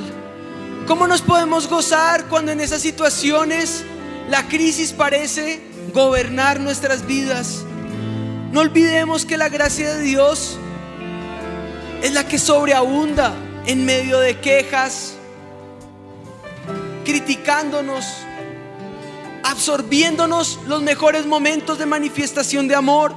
¿Cómo 0.87 1.07
nos 1.07 1.21
podemos 1.21 1.69
gozar 1.69 2.25
cuando 2.25 2.51
en 2.51 2.59
esas 2.59 2.81
situaciones 2.81 3.85
la 4.29 4.45
crisis 4.49 4.91
parece 4.91 5.61
gobernar 5.93 6.59
nuestras 6.59 7.07
vidas? 7.07 7.63
No 8.51 8.59
olvidemos 8.59 9.25
que 9.25 9.37
la 9.37 9.47
gracia 9.47 9.95
de 9.95 10.01
Dios 10.01 10.57
es 12.03 12.11
la 12.11 12.27
que 12.27 12.39
sobreabunda 12.39 13.33
en 13.65 13.85
medio 13.85 14.19
de 14.19 14.37
quejas, 14.41 15.13
criticándonos, 17.05 18.05
absorbiéndonos 19.43 20.59
los 20.67 20.81
mejores 20.81 21.25
momentos 21.25 21.79
de 21.79 21.85
manifestación 21.85 22.67
de 22.67 22.75
amor. 22.75 23.15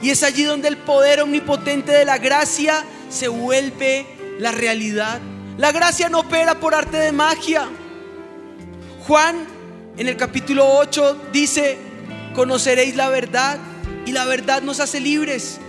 Y 0.00 0.10
es 0.10 0.22
allí 0.22 0.44
donde 0.44 0.68
el 0.68 0.76
poder 0.76 1.22
omnipotente 1.22 1.90
de 1.90 2.04
la 2.04 2.18
gracia 2.18 2.84
se 3.08 3.28
vuelve 3.28 4.06
la 4.38 4.52
realidad. 4.52 5.20
La 5.58 5.72
gracia 5.72 6.08
no 6.08 6.20
opera 6.20 6.58
por 6.58 6.74
arte 6.74 6.96
de 6.96 7.12
magia. 7.12 7.68
Juan 9.06 9.46
en 9.96 10.08
el 10.08 10.16
capítulo 10.16 10.66
8 10.78 11.28
dice, 11.32 11.78
conoceréis 12.34 12.96
la 12.96 13.08
verdad 13.08 13.58
y 14.06 14.12
la 14.12 14.24
verdad 14.24 14.62
nos 14.62 14.80
hace 14.80 15.00
libres. 15.00 15.60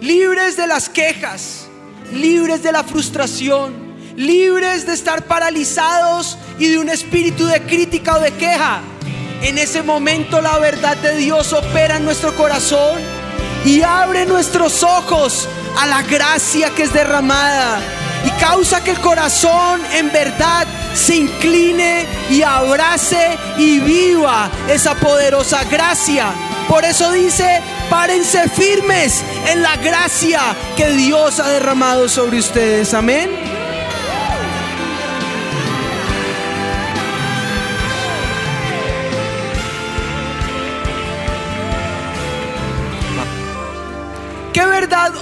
Libres 0.00 0.56
de 0.56 0.66
las 0.66 0.88
quejas, 0.88 1.66
libres 2.12 2.62
de 2.62 2.72
la 2.72 2.84
frustración, 2.84 3.94
libres 4.16 4.86
de 4.86 4.92
estar 4.92 5.24
paralizados 5.26 6.38
y 6.58 6.68
de 6.68 6.78
un 6.78 6.88
espíritu 6.88 7.46
de 7.46 7.62
crítica 7.62 8.16
o 8.16 8.20
de 8.20 8.32
queja. 8.32 8.80
En 9.42 9.58
ese 9.58 9.82
momento 9.82 10.40
la 10.40 10.58
verdad 10.58 10.96
de 10.98 11.16
Dios 11.16 11.52
opera 11.52 11.96
en 11.96 12.04
nuestro 12.04 12.34
corazón 12.36 13.23
y 13.64 13.82
abre 13.82 14.26
nuestros 14.26 14.82
ojos 14.82 15.48
a 15.78 15.86
la 15.86 16.02
gracia 16.02 16.70
que 16.70 16.82
es 16.82 16.92
derramada 16.92 17.80
y 18.24 18.30
causa 18.40 18.82
que 18.82 18.90
el 18.90 19.00
corazón 19.00 19.82
en 19.92 20.10
verdad 20.12 20.66
se 20.94 21.16
incline 21.16 22.06
y 22.30 22.42
abrace 22.42 23.38
y 23.58 23.80
viva 23.80 24.50
esa 24.68 24.94
poderosa 24.94 25.64
gracia. 25.64 26.32
Por 26.68 26.84
eso 26.84 27.12
dice, 27.12 27.60
párense 27.90 28.48
firmes 28.48 29.22
en 29.48 29.62
la 29.62 29.76
gracia 29.76 30.40
que 30.76 30.90
Dios 30.92 31.40
ha 31.40 31.48
derramado 31.48 32.08
sobre 32.08 32.38
ustedes. 32.38 32.94
Amén. 32.94 33.53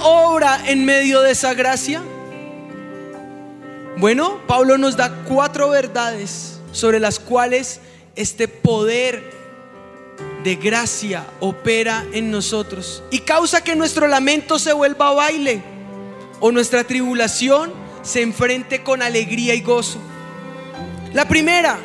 Obra 0.01 0.61
en 0.65 0.85
medio 0.85 1.21
de 1.21 1.31
esa 1.31 1.53
gracia? 1.53 2.01
Bueno, 3.97 4.39
Pablo 4.47 4.77
nos 4.77 4.97
da 4.97 5.23
cuatro 5.25 5.69
verdades 5.69 6.59
sobre 6.71 6.99
las 6.99 7.19
cuales 7.19 7.79
este 8.15 8.47
poder 8.47 9.31
de 10.43 10.55
gracia 10.55 11.25
opera 11.39 12.05
en 12.11 12.31
nosotros 12.31 13.03
y 13.11 13.19
causa 13.19 13.63
que 13.63 13.75
nuestro 13.75 14.07
lamento 14.07 14.59
se 14.59 14.73
vuelva 14.73 15.13
baile 15.13 15.61
o 16.39 16.51
nuestra 16.51 16.83
tribulación 16.83 17.71
se 18.01 18.21
enfrente 18.21 18.83
con 18.83 19.01
alegría 19.01 19.55
y 19.55 19.61
gozo. 19.61 19.99
La 21.13 21.27
primera 21.27 21.79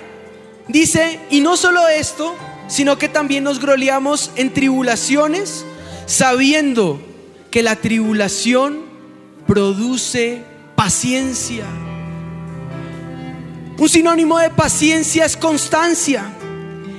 dice, 0.66 1.20
y 1.30 1.40
no 1.40 1.56
solo 1.56 1.88
esto, 1.88 2.34
sino 2.66 2.98
que 2.98 3.08
también 3.08 3.44
nos 3.44 3.60
groleamos 3.60 4.30
en 4.36 4.52
tribulaciones, 4.52 5.64
sabiendo 6.06 7.00
que 7.50 7.62
la 7.62 7.76
tribulación 7.76 8.80
produce 9.46 10.42
paciencia. 10.76 11.64
Un 13.78 13.88
sinónimo 13.88 14.38
de 14.38 14.50
paciencia 14.50 15.24
es 15.24 15.36
constancia. 15.36 16.24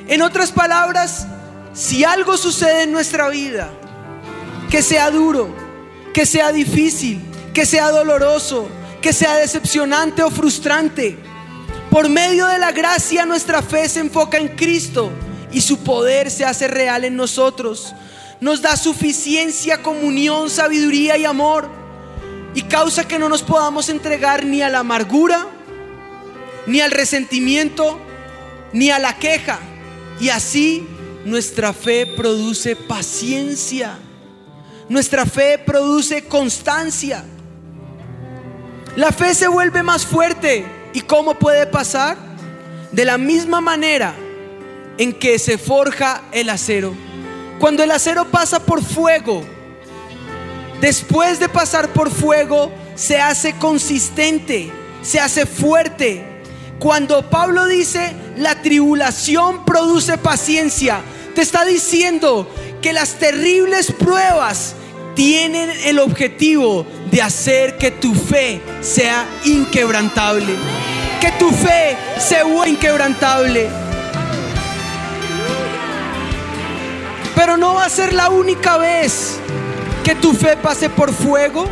En 0.07 0.21
otras 0.21 0.51
palabras, 0.51 1.27
si 1.73 2.03
algo 2.03 2.37
sucede 2.37 2.83
en 2.83 2.91
nuestra 2.91 3.29
vida, 3.29 3.69
que 4.69 4.81
sea 4.81 5.11
duro, 5.11 5.53
que 6.13 6.25
sea 6.25 6.51
difícil, 6.51 7.21
que 7.53 7.65
sea 7.65 7.91
doloroso, 7.91 8.67
que 9.01 9.13
sea 9.13 9.35
decepcionante 9.35 10.23
o 10.23 10.31
frustrante, 10.31 11.17
por 11.91 12.09
medio 12.09 12.45
de 12.47 12.59
la 12.59 12.71
gracia 12.71 13.25
nuestra 13.25 13.61
fe 13.61 13.87
se 13.89 13.99
enfoca 13.99 14.37
en 14.37 14.49
Cristo 14.49 15.11
y 15.51 15.61
su 15.61 15.79
poder 15.79 16.29
se 16.31 16.45
hace 16.45 16.67
real 16.67 17.03
en 17.03 17.15
nosotros 17.15 17.93
nos 18.41 18.61
da 18.61 18.77
suficiencia, 18.77 19.81
comunión, 19.81 20.49
sabiduría 20.49 21.17
y 21.17 21.25
amor. 21.25 21.69
Y 22.55 22.63
causa 22.63 23.07
que 23.07 23.19
no 23.19 23.29
nos 23.29 23.43
podamos 23.43 23.89
entregar 23.89 24.45
ni 24.45 24.61
a 24.61 24.69
la 24.69 24.79
amargura, 24.79 25.47
ni 26.65 26.81
al 26.81 26.91
resentimiento, 26.91 27.99
ni 28.73 28.89
a 28.89 28.99
la 28.99 29.17
queja. 29.17 29.59
Y 30.19 30.29
así 30.29 30.87
nuestra 31.25 31.73
fe 31.73 32.05
produce 32.05 32.75
paciencia. 32.75 33.99
Nuestra 34.87 35.25
fe 35.25 35.59
produce 35.59 36.25
constancia. 36.25 37.23
La 38.95 39.11
fe 39.11 39.35
se 39.35 39.47
vuelve 39.47 39.83
más 39.83 40.05
fuerte. 40.05 40.65
¿Y 40.93 41.01
cómo 41.01 41.35
puede 41.37 41.67
pasar? 41.67 42.17
De 42.91 43.05
la 43.05 43.17
misma 43.17 43.61
manera 43.61 44.15
en 44.97 45.13
que 45.13 45.37
se 45.37 45.57
forja 45.57 46.23
el 46.31 46.49
acero. 46.49 47.08
Cuando 47.59 47.83
el 47.83 47.91
acero 47.91 48.25
pasa 48.25 48.59
por 48.61 48.81
fuego, 48.81 49.43
después 50.79 51.39
de 51.39 51.49
pasar 51.49 51.89
por 51.89 52.09
fuego, 52.09 52.71
se 52.95 53.19
hace 53.19 53.53
consistente, 53.53 54.71
se 55.01 55.19
hace 55.19 55.45
fuerte. 55.45 56.25
Cuando 56.79 57.29
Pablo 57.29 57.67
dice, 57.67 58.13
la 58.37 58.61
tribulación 58.61 59.65
produce 59.65 60.17
paciencia, 60.17 61.01
te 61.35 61.41
está 61.41 61.65
diciendo 61.65 62.49
que 62.81 62.93
las 62.93 63.15
terribles 63.15 63.91
pruebas 63.91 64.75
tienen 65.15 65.69
el 65.83 65.99
objetivo 65.99 66.85
de 67.11 67.21
hacer 67.21 67.77
que 67.77 67.91
tu 67.91 68.15
fe 68.15 68.61
sea 68.79 69.27
inquebrantable. 69.43 70.53
Que 71.19 71.31
tu 71.33 71.51
fe 71.51 71.97
sea 72.17 72.43
inquebrantable. 72.65 73.88
Pero 77.49 77.57
no 77.57 77.73
va 77.73 77.85
a 77.85 77.89
ser 77.89 78.13
la 78.13 78.29
única 78.29 78.77
vez 78.77 79.39
que 80.03 80.13
tu 80.13 80.33
fe 80.33 80.55
pase 80.55 80.87
por 80.87 81.11
fuego. 81.11 81.65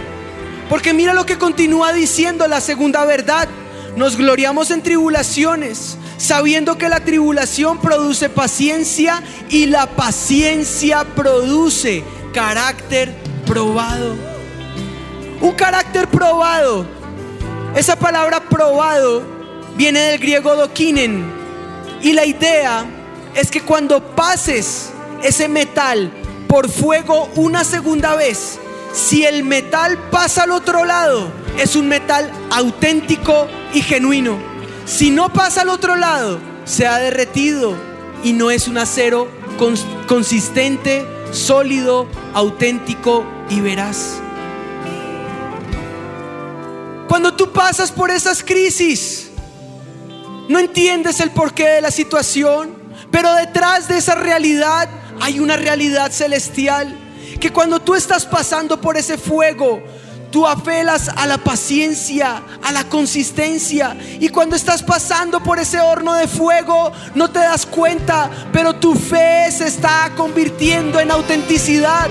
Porque 0.72 0.92
mira 0.92 1.13
lo 1.13 1.24
que 1.24 1.38
continúa 1.38 1.94
diciendo 1.94 2.48
la 2.48 2.62
segunda 2.62 3.06
verdad. 3.06 3.48
Nos 3.96 4.18
gloriamos 4.18 4.72
en 4.72 4.82
tribulaciones, 4.82 5.96
sabiendo 6.18 6.80
que 6.80 6.90
la 6.90 7.02
tribulación 7.02 7.80
produce 7.80 8.28
paciencia 8.28 9.22
y 9.50 9.68
la 9.68 9.86
paciencia 9.86 11.06
produce 11.16 12.04
carácter 12.34 13.13
probado. 13.46 14.16
Un 15.42 15.52
carácter 15.52 16.08
probado. 16.08 16.88
Esa 17.76 17.96
palabra 17.96 18.40
probado 18.40 19.22
viene 19.76 20.00
del 20.00 20.20
griego 20.20 20.56
dokinen. 20.56 21.32
Y 22.02 22.13
la 22.13 22.26
idea 22.26 22.84
es 23.36 23.52
que 23.52 23.62
cuando 23.62 24.04
pases 24.16 24.90
ese 25.23 25.47
metal 25.47 26.12
por 26.47 26.69
fuego 26.69 27.30
una 27.36 27.63
segunda 27.63 28.15
vez, 28.15 28.60
si 28.93 29.25
el 29.25 29.43
metal 29.43 29.97
pasa 30.10 30.43
al 30.43 30.51
otro 30.51 30.86
lado, 30.86 31.30
es 31.58 31.75
un 31.75 31.88
metal 31.88 32.32
auténtico 32.51 33.47
y 33.73 33.82
genuino. 33.82 34.38
Si 34.86 35.12
no 35.12 35.32
pasa 35.32 35.62
al 35.62 35.69
otro 35.69 35.95
lado, 35.95 36.39
se 36.65 36.88
ha 36.88 36.97
derretido 36.97 37.75
y 38.23 38.34
no 38.34 38.49
es 38.51 38.67
un 38.67 38.77
acero 38.77 39.27
consistente, 40.08 41.06
sólido, 41.32 42.08
auténtico 42.34 43.25
y 43.49 43.60
veraz. 43.60 44.19
Cuando 47.08 47.34
tú 47.34 47.51
pasas 47.51 47.91
por 47.91 48.12
esas 48.12 48.43
crisis, 48.43 49.30
no 50.49 50.60
entiendes 50.60 51.19
el 51.19 51.32
porqué 51.32 51.67
de 51.67 51.82
la 51.82 51.91
situación, 51.91 52.75
pero 53.12 53.34
detrás 53.34 53.88
de 53.88 53.97
esa 53.97 54.15
realidad 54.15 54.89
hay 55.21 55.39
una 55.39 55.58
realidad 55.58 56.12
celestial 56.12 56.95
que 57.39 57.51
cuando 57.51 57.80
tú 57.80 57.95
estás 57.95 58.25
pasando 58.25 58.80
por 58.82 58.97
ese 58.97 59.17
fuego, 59.17 59.82
tú 60.32 60.47
apelas 60.47 61.10
a 61.10 61.25
la 61.25 61.38
paciencia, 61.38 62.41
a 62.63 62.71
la 62.71 62.84
consistencia. 62.86 63.95
Y 64.19 64.30
cuando 64.30 64.56
estás 64.56 64.84
pasando 64.84 65.41
por 65.41 65.60
ese 65.60 65.80
horno 65.80 66.13
de 66.13 66.27
fuego, 66.27 66.91
no 67.15 67.30
te 67.30 67.39
das 67.39 67.65
cuenta, 67.65 68.30
pero 68.51 68.75
tu 68.75 68.95
fe 68.95 69.51
se 69.51 69.67
está 69.67 70.12
convirtiendo 70.15 70.99
en 70.99 71.12
autenticidad. 71.12 72.08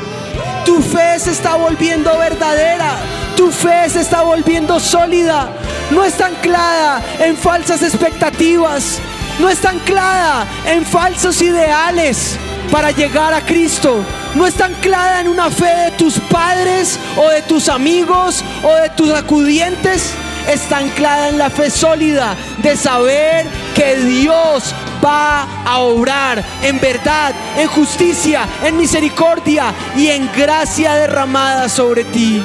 Tu 0.65 0.81
fe 0.83 1.19
se 1.19 1.33
está 1.33 1.57
volviendo 1.57 2.17
verdadera. 2.19 2.97
Tu 3.37 3.51
fe 3.51 3.89
se 3.91 4.01
está 4.01 4.23
volviendo 4.23 4.79
sólida. 4.81 5.51
No 5.91 6.05
está 6.05 6.27
anclada 6.27 7.03
en 7.21 7.37
falsas 7.37 7.83
expectativas. 7.83 8.99
No 9.39 9.49
está 9.49 9.71
anclada 9.71 10.47
en 10.67 10.85
falsos 10.85 11.43
ideales 11.43 12.39
para 12.71 12.91
llegar 12.91 13.33
a 13.35 13.41
Cristo. 13.45 14.05
no 14.35 14.47
está 14.47 14.67
anclada 14.67 15.21
en 15.21 15.29
una 15.29 15.51
fe 15.51 15.75
de 15.85 15.91
tus 15.93 16.19
padres 16.19 16.99
o 17.17 17.29
de 17.31 17.43
tus 17.43 17.69
amigos 17.69 18.45
o 18.63 18.75
de 18.75 18.91
tus 18.91 19.11
acudientes. 19.11 20.13
Está 20.49 20.79
anclada 20.79 21.29
en 21.29 21.39
la 21.39 21.51
fe 21.51 21.71
sólida 21.71 22.37
de 22.59 22.77
saber 22.77 23.47
que 23.75 23.97
Dios 23.97 24.75
va 25.05 25.47
a 25.65 25.79
obrar 25.79 26.45
en 26.63 26.81
verdad, 26.81 27.35
en 27.57 27.67
justicia, 27.67 28.47
en 28.63 28.77
misericordia 28.77 29.75
y 29.97 30.09
en 30.09 30.31
gracia 30.37 30.95
derramada 30.95 31.69
sobre 31.69 32.05
ti. 32.05 32.43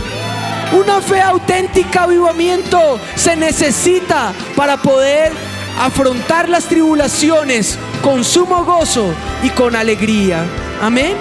Una 0.73 1.01
fe 1.01 1.21
auténtica, 1.21 2.03
avivamiento, 2.03 2.99
se 3.15 3.35
necesita 3.35 4.33
para 4.55 4.77
poder 4.77 5.31
afrontar 5.79 6.49
las 6.49 6.65
tribulaciones 6.65 7.77
con 8.01 8.23
sumo 8.23 8.63
gozo 8.65 9.13
y 9.43 9.49
con 9.49 9.75
alegría. 9.75 10.43
Amén. 10.81 11.15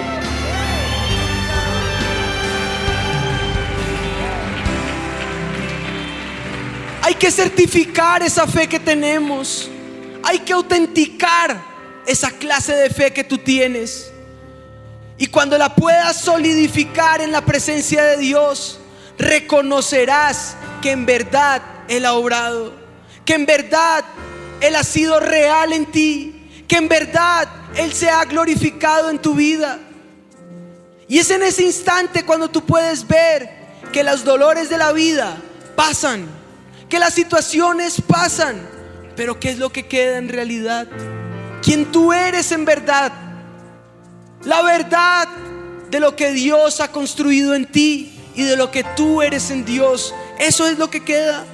Hay 7.03 7.15
que 7.15 7.31
certificar 7.31 8.23
esa 8.23 8.47
fe 8.47 8.69
que 8.69 8.81
tenemos. 8.81 9.71
Hay 10.23 10.41
que 10.41 10.53
autenticar 10.53 11.61
esa 12.07 12.31
clase 12.31 12.75
de 12.75 12.91
fe 12.91 13.13
que 13.13 13.25
tú 13.25 13.39
tienes. 13.39 14.13
Y 15.19 15.27
cuando 15.27 15.59
la 15.59 15.75
puedas 15.75 16.21
solidificar 16.21 17.21
en 17.21 17.33
la 17.33 17.45
presencia 17.45 18.03
de 18.03 18.17
Dios, 18.17 18.81
reconocerás 19.19 20.57
que 20.81 20.93
en 20.93 21.05
verdad 21.05 21.63
Él 21.89 22.07
ha 22.07 22.15
obrado, 22.15 22.73
que 23.27 23.35
en 23.35 23.45
verdad 23.45 24.03
Él 24.63 24.77
ha 24.77 24.85
sido 24.85 25.21
real 25.21 25.75
en 25.75 25.87
ti, 25.87 26.40
que 26.71 26.77
en 26.77 26.87
verdad 26.87 27.49
Él 27.75 27.93
se 27.93 28.09
ha 28.09 28.25
glorificado 28.25 29.11
en 29.11 29.19
tu 29.19 29.35
vida. 29.35 29.81
Y 31.09 31.19
es 31.19 31.29
en 31.33 31.43
ese 31.43 31.65
instante 31.65 32.25
cuando 32.25 32.49
tú 32.49 32.65
puedes 32.65 33.05
ver 33.09 33.51
que 33.93 34.05
los 34.05 34.23
dolores 34.23 34.69
de 34.69 34.79
la 34.79 34.93
vida 34.93 35.37
pasan, 35.75 36.29
que 36.89 37.01
las 37.01 37.13
situaciones 37.13 38.01
pasan, 38.01 38.61
pero 39.17 39.41
¿qué 39.41 39.51
es 39.51 39.59
lo 39.59 39.71
que 39.71 39.89
queda 39.89 40.19
en 40.19 40.29
realidad? 40.29 40.87
¿Quién 41.61 41.91
tú 41.91 42.13
eres 42.13 42.53
en 42.53 42.65
verdad? 42.65 43.13
La 44.45 44.63
verdad 44.63 45.27
de 45.91 45.99
lo 45.99 46.15
que 46.15 46.31
Dios 46.31 46.79
ha 46.79 46.93
construido 46.93 47.57
en 47.57 47.67
ti 47.67 48.17
y 48.37 48.45
de 48.45 48.57
lo 48.57 48.71
que 48.71 48.85
tú 48.95 49.23
eres 49.23 49.51
en 49.51 49.65
Dios. 49.65 50.15
Eso 50.39 50.69
es 50.69 50.79
lo 50.79 50.89
que 50.89 51.03
queda. 51.03 51.45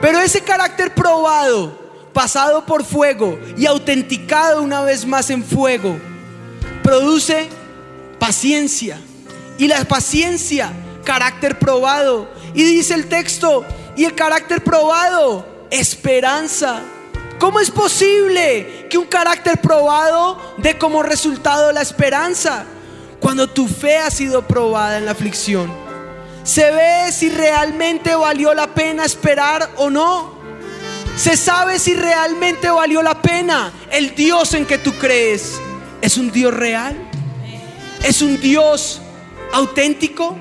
Pero 0.00 0.18
ese 0.20 0.40
carácter 0.40 0.94
probado, 0.94 1.83
pasado 2.14 2.64
por 2.64 2.84
fuego 2.84 3.38
y 3.58 3.66
autenticado 3.66 4.62
una 4.62 4.80
vez 4.80 5.04
más 5.04 5.28
en 5.28 5.44
fuego, 5.44 5.98
produce 6.82 7.48
paciencia. 8.18 8.98
Y 9.58 9.68
la 9.68 9.84
paciencia, 9.84 10.72
carácter 11.04 11.58
probado. 11.58 12.28
Y 12.54 12.64
dice 12.64 12.94
el 12.94 13.08
texto, 13.08 13.64
y 13.96 14.04
el 14.04 14.14
carácter 14.14 14.64
probado, 14.64 15.46
esperanza. 15.70 16.80
¿Cómo 17.38 17.60
es 17.60 17.70
posible 17.70 18.86
que 18.88 18.96
un 18.96 19.06
carácter 19.06 19.60
probado 19.60 20.40
dé 20.58 20.78
como 20.78 21.02
resultado 21.02 21.72
la 21.72 21.82
esperanza? 21.82 22.64
Cuando 23.20 23.48
tu 23.48 23.68
fe 23.68 23.98
ha 23.98 24.10
sido 24.10 24.46
probada 24.46 24.98
en 24.98 25.06
la 25.06 25.12
aflicción, 25.12 25.72
se 26.42 26.70
ve 26.70 27.10
si 27.12 27.30
realmente 27.30 28.14
valió 28.14 28.54
la 28.54 28.68
pena 28.68 29.04
esperar 29.04 29.70
o 29.76 29.90
no. 29.90 30.43
Se 31.16 31.36
sabe 31.36 31.78
si 31.78 31.94
realmente 31.94 32.68
valió 32.68 33.00
la 33.00 33.22
pena. 33.22 33.72
El 33.92 34.16
Dios 34.16 34.52
en 34.54 34.66
que 34.66 34.78
tú 34.78 34.92
crees 34.94 35.60
es 36.00 36.16
un 36.16 36.32
Dios 36.32 36.52
real. 36.52 36.96
Es 38.02 38.20
un 38.20 38.40
Dios 38.40 39.00
auténtico. 39.52 40.36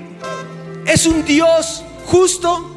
Es 0.87 1.05
un 1.05 1.23
Dios 1.25 1.83
justo. 2.07 2.75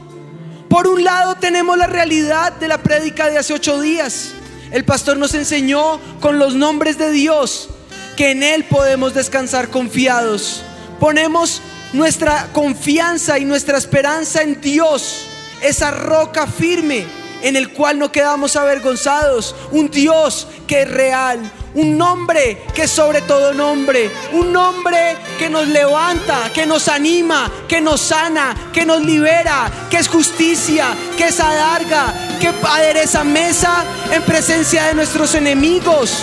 Por 0.68 0.86
un 0.86 1.04
lado 1.04 1.36
tenemos 1.36 1.78
la 1.78 1.86
realidad 1.86 2.52
de 2.52 2.68
la 2.68 2.78
prédica 2.78 3.30
de 3.30 3.38
hace 3.38 3.54
ocho 3.54 3.80
días. 3.80 4.32
El 4.72 4.84
pastor 4.84 5.16
nos 5.16 5.32
enseñó 5.34 5.98
con 6.20 6.38
los 6.38 6.54
nombres 6.54 6.98
de 6.98 7.10
Dios 7.12 7.70
que 8.16 8.32
en 8.32 8.42
Él 8.42 8.64
podemos 8.64 9.14
descansar 9.14 9.70
confiados. 9.70 10.62
Ponemos 11.00 11.62
nuestra 11.94 12.48
confianza 12.52 13.38
y 13.38 13.46
nuestra 13.46 13.78
esperanza 13.78 14.42
en 14.42 14.60
Dios, 14.60 15.26
esa 15.62 15.90
roca 15.92 16.46
firme 16.46 17.06
en 17.42 17.56
el 17.56 17.72
cual 17.72 17.98
no 17.98 18.12
quedamos 18.12 18.56
avergonzados, 18.56 19.54
un 19.70 19.90
Dios 19.90 20.46
que 20.66 20.82
es 20.82 20.90
real, 20.90 21.40
un 21.74 21.98
nombre 21.98 22.62
que 22.74 22.84
es 22.84 22.90
sobre 22.90 23.20
todo 23.22 23.52
nombre, 23.52 24.10
un 24.32 24.52
nombre 24.52 25.16
que 25.38 25.50
nos 25.50 25.68
levanta, 25.68 26.50
que 26.54 26.66
nos 26.66 26.88
anima, 26.88 27.50
que 27.68 27.80
nos 27.80 28.00
sana, 28.00 28.56
que 28.72 28.86
nos 28.86 29.02
libera, 29.02 29.70
que 29.90 29.98
es 29.98 30.08
justicia, 30.08 30.86
que 31.16 31.28
es 31.28 31.38
alarga, 31.38 32.14
que 32.40 32.48
adereza 32.66 33.24
mesa 33.24 33.84
en 34.10 34.22
presencia 34.22 34.84
de 34.84 34.94
nuestros 34.94 35.34
enemigos 35.34 36.22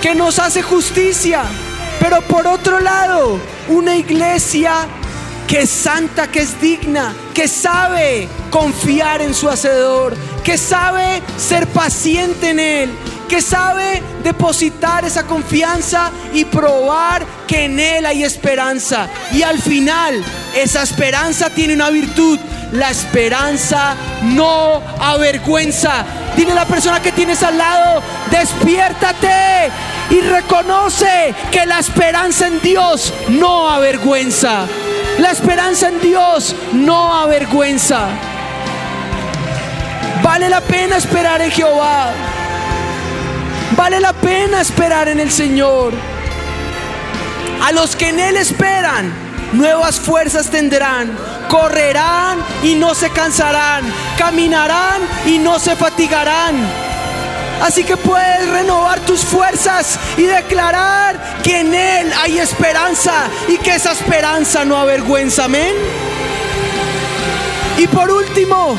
que 0.00 0.14
nos 0.14 0.38
hace 0.38 0.62
justicia. 0.62 1.42
Pero 2.00 2.22
por 2.22 2.46
otro 2.46 2.80
lado, 2.80 3.38
una 3.68 3.96
iglesia 3.96 4.86
que 5.50 5.62
es 5.62 5.70
santa, 5.70 6.28
que 6.28 6.42
es 6.42 6.60
digna, 6.60 7.12
que 7.34 7.48
sabe 7.48 8.28
confiar 8.50 9.20
en 9.20 9.34
su 9.34 9.48
hacedor, 9.48 10.16
que 10.44 10.56
sabe 10.56 11.20
ser 11.36 11.66
paciente 11.66 12.50
en 12.50 12.60
él, 12.60 12.90
que 13.28 13.42
sabe 13.42 14.00
depositar 14.22 15.04
esa 15.04 15.26
confianza 15.26 16.12
y 16.32 16.44
probar 16.44 17.26
que 17.48 17.64
en 17.64 17.80
él 17.80 18.06
hay 18.06 18.22
esperanza. 18.22 19.08
Y 19.32 19.42
al 19.42 19.60
final, 19.60 20.22
esa 20.54 20.84
esperanza 20.84 21.50
tiene 21.50 21.74
una 21.74 21.90
virtud. 21.90 22.38
La 22.70 22.88
esperanza 22.92 23.96
no 24.22 24.80
avergüenza. 25.00 26.04
Dile 26.36 26.52
a 26.52 26.54
la 26.54 26.66
persona 26.66 27.02
que 27.02 27.10
tienes 27.10 27.42
al 27.42 27.58
lado, 27.58 28.00
despiértate 28.30 29.68
y 30.10 30.20
reconoce 30.20 31.34
que 31.50 31.66
la 31.66 31.80
esperanza 31.80 32.46
en 32.46 32.60
Dios 32.60 33.12
no 33.28 33.68
avergüenza. 33.68 34.68
La 35.18 35.30
esperanza 35.30 35.88
en 35.88 36.00
Dios 36.00 36.54
no 36.72 37.14
avergüenza. 37.14 38.08
Vale 40.22 40.48
la 40.48 40.60
pena 40.60 40.96
esperar 40.96 41.42
en 41.42 41.50
Jehová. 41.50 42.10
Vale 43.76 44.00
la 44.00 44.12
pena 44.12 44.60
esperar 44.60 45.08
en 45.08 45.20
el 45.20 45.30
Señor. 45.30 45.92
A 47.62 47.72
los 47.72 47.96
que 47.96 48.08
en 48.08 48.20
Él 48.20 48.36
esperan, 48.36 49.12
nuevas 49.52 50.00
fuerzas 50.00 50.50
tendrán. 50.50 51.16
Correrán 51.48 52.38
y 52.62 52.74
no 52.74 52.94
se 52.94 53.10
cansarán. 53.10 53.84
Caminarán 54.16 55.02
y 55.26 55.38
no 55.38 55.58
se 55.58 55.76
fatigarán. 55.76 56.89
Así 57.60 57.84
que 57.84 57.96
puedes 57.96 58.48
renovar 58.48 59.00
tus 59.00 59.20
fuerzas 59.20 59.98
y 60.16 60.22
declarar 60.22 61.42
que 61.42 61.60
en 61.60 61.74
Él 61.74 62.12
hay 62.18 62.38
esperanza 62.38 63.28
y 63.48 63.58
que 63.58 63.74
esa 63.74 63.92
esperanza 63.92 64.64
no 64.64 64.76
avergüenza. 64.76 65.44
Amén. 65.44 65.74
Y 67.76 67.86
por 67.86 68.10
último, 68.10 68.76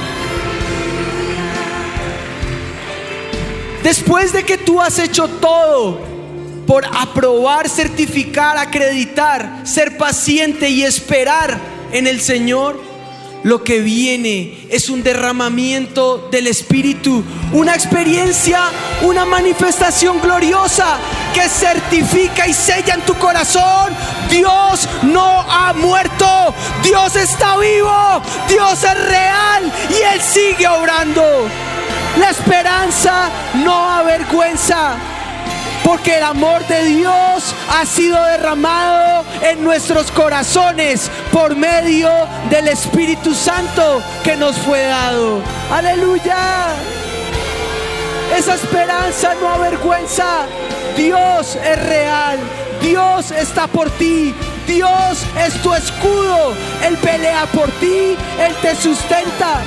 después 3.84 4.34
de 4.34 4.44
que 4.44 4.58
tú 4.58 4.82
has 4.82 5.00
hecho 5.00 5.28
todo 5.28 6.00
por 6.66 6.86
aprobar, 6.86 7.70
certificar, 7.70 8.58
acreditar, 8.58 9.62
ser 9.64 9.98
paciente 9.98 10.70
y 10.70 10.84
esperar 10.84 11.60
en 11.92 12.08
el 12.08 12.22
Señor, 12.22 12.91
lo 13.44 13.64
que 13.64 13.80
viene 13.80 14.68
es 14.70 14.90
un 14.90 15.04
derramamiento 15.04 16.30
del 16.32 16.48
Espíritu, 16.48 17.24
una 17.54 17.74
experiencia, 17.74 18.60
una 19.02 19.26
manifestación 19.26 20.20
gloriosa 20.22 20.98
que 21.34 21.50
certifica 21.50 22.48
y 22.48 22.54
sella 22.54 22.94
en 22.96 23.02
tu 23.02 23.16
corazón. 23.16 23.94
Dios 24.30 24.88
no 25.04 25.42
ha 25.42 25.74
muerto, 25.74 26.54
Dios 26.84 27.16
está 27.16 27.58
vivo, 27.58 28.22
Dios 28.48 28.84
es 28.84 29.06
real 29.08 29.72
y 29.90 30.14
Él 30.14 30.22
sigue 30.22 30.68
obrando. 30.68 31.24
La 32.20 32.30
esperanza 32.30 33.30
no 33.64 33.90
avergüenza 33.90 34.98
porque 35.84 36.18
el 36.18 36.24
amor 36.24 36.66
de 36.68 36.84
Dios 36.86 37.56
ha 37.70 37.86
sido 37.86 38.24
derramado 38.24 39.26
en 39.42 39.64
nuestros 39.64 40.12
corazones 40.12 41.10
por 41.32 41.56
medio 41.56 42.10
del 42.50 42.68
Espíritu 42.68 43.34
Santo 43.34 44.02
que 44.24 44.36
nos 44.36 44.56
fue 44.58 44.84
dado. 44.84 45.42
Aleluya. 45.72 46.68
Esa 48.38 48.56
esperanza 48.56 49.34
no 49.42 49.50
avergüenza. 49.50 50.46
Dios 50.96 51.56
es 51.56 51.86
real. 51.86 52.40
Dios 52.82 53.32
está 53.32 53.68
por 53.68 53.90
ti. 53.92 54.34
Dios 54.68 55.26
es 55.46 55.62
tu 55.62 55.74
escudo. 55.74 56.54
Él 56.86 56.98
pelea 56.98 57.46
por 57.48 57.70
ti. 57.72 58.16
Él 58.40 58.56
te 58.62 58.76
sustenta. 58.76 59.62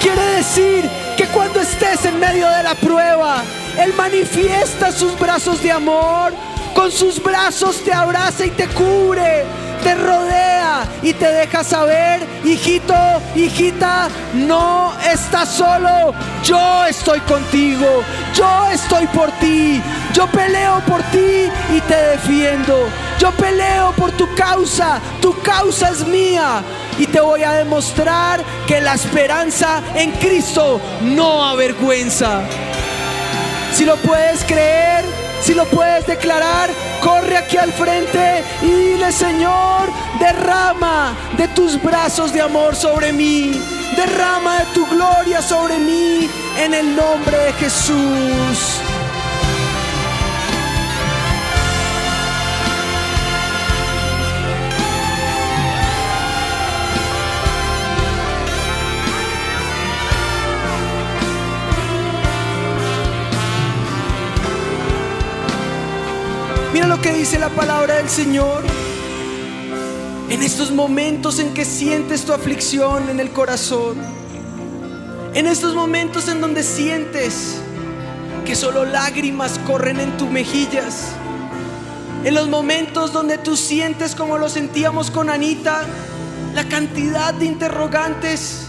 Quiere 0.00 0.22
decir 0.36 0.90
que 1.16 1.26
cuando 1.28 1.60
estés 1.60 2.04
en 2.04 2.18
medio 2.18 2.48
de 2.50 2.62
la 2.62 2.74
prueba, 2.74 3.42
Él 3.78 3.92
manifiesta 3.94 4.92
sus 4.92 5.18
brazos 5.18 5.62
de 5.62 5.72
amor. 5.72 6.32
Con 6.74 6.90
sus 6.90 7.22
brazos 7.22 7.82
te 7.84 7.92
abraza 7.92 8.46
y 8.46 8.50
te 8.50 8.66
cubre, 8.68 9.44
te 9.82 9.94
rodea 9.94 10.86
y 11.02 11.12
te 11.12 11.30
deja 11.30 11.62
saber, 11.64 12.20
hijito, 12.44 12.94
hijita, 13.34 14.08
no 14.34 14.92
estás 15.12 15.50
solo, 15.50 16.14
yo 16.42 16.84
estoy 16.86 17.20
contigo, 17.20 18.02
yo 18.34 18.68
estoy 18.72 19.06
por 19.08 19.30
ti, 19.32 19.82
yo 20.14 20.26
peleo 20.28 20.80
por 20.86 21.02
ti 21.04 21.48
y 21.76 21.80
te 21.82 21.96
defiendo, 22.12 22.88
yo 23.18 23.30
peleo 23.32 23.92
por 23.92 24.12
tu 24.12 24.32
causa, 24.34 25.00
tu 25.20 25.38
causa 25.42 25.90
es 25.90 26.06
mía. 26.06 26.62
Y 26.98 27.06
te 27.06 27.20
voy 27.20 27.42
a 27.42 27.52
demostrar 27.52 28.44
que 28.66 28.80
la 28.80 28.94
esperanza 28.94 29.82
en 29.94 30.10
Cristo 30.12 30.78
no 31.00 31.42
avergüenza. 31.42 32.42
Si 33.74 33.84
lo 33.84 33.96
puedes 33.96 34.44
creer, 34.44 35.04
si 35.40 35.54
lo 35.54 35.64
puedes 35.64 36.06
declarar, 36.06 36.70
corre 37.00 37.36
aquí 37.36 37.56
al 37.56 37.72
frente 37.72 38.44
y 38.62 38.70
dile, 38.70 39.10
Señor, 39.10 39.90
derrama 40.20 41.16
de 41.36 41.48
tus 41.48 41.82
brazos 41.82 42.32
de 42.32 42.42
amor 42.42 42.76
sobre 42.76 43.12
mí. 43.12 43.60
Derrama 43.96 44.60
de 44.60 44.64
tu 44.66 44.86
gloria 44.86 45.42
sobre 45.42 45.78
mí 45.78 46.28
en 46.58 46.74
el 46.74 46.94
nombre 46.94 47.36
de 47.36 47.52
Jesús. 47.54 48.80
Mira 66.72 66.86
lo 66.86 67.02
que 67.02 67.12
dice 67.12 67.38
la 67.38 67.50
palabra 67.50 67.96
del 67.96 68.08
Señor. 68.08 68.64
En 70.30 70.42
estos 70.42 70.70
momentos 70.70 71.38
en 71.38 71.52
que 71.52 71.66
sientes 71.66 72.24
tu 72.24 72.32
aflicción 72.32 73.10
en 73.10 73.20
el 73.20 73.30
corazón. 73.30 73.98
En 75.34 75.46
estos 75.46 75.74
momentos 75.74 76.28
en 76.28 76.40
donde 76.40 76.62
sientes 76.62 77.58
que 78.46 78.54
solo 78.56 78.86
lágrimas 78.86 79.58
corren 79.66 80.00
en 80.00 80.16
tus 80.16 80.30
mejillas. 80.30 81.08
En 82.24 82.34
los 82.34 82.48
momentos 82.48 83.12
donde 83.12 83.36
tú 83.36 83.54
sientes 83.54 84.14
como 84.14 84.38
lo 84.38 84.48
sentíamos 84.48 85.10
con 85.10 85.28
Anita, 85.28 85.82
la 86.54 86.66
cantidad 86.68 87.34
de 87.34 87.44
interrogantes. 87.44 88.68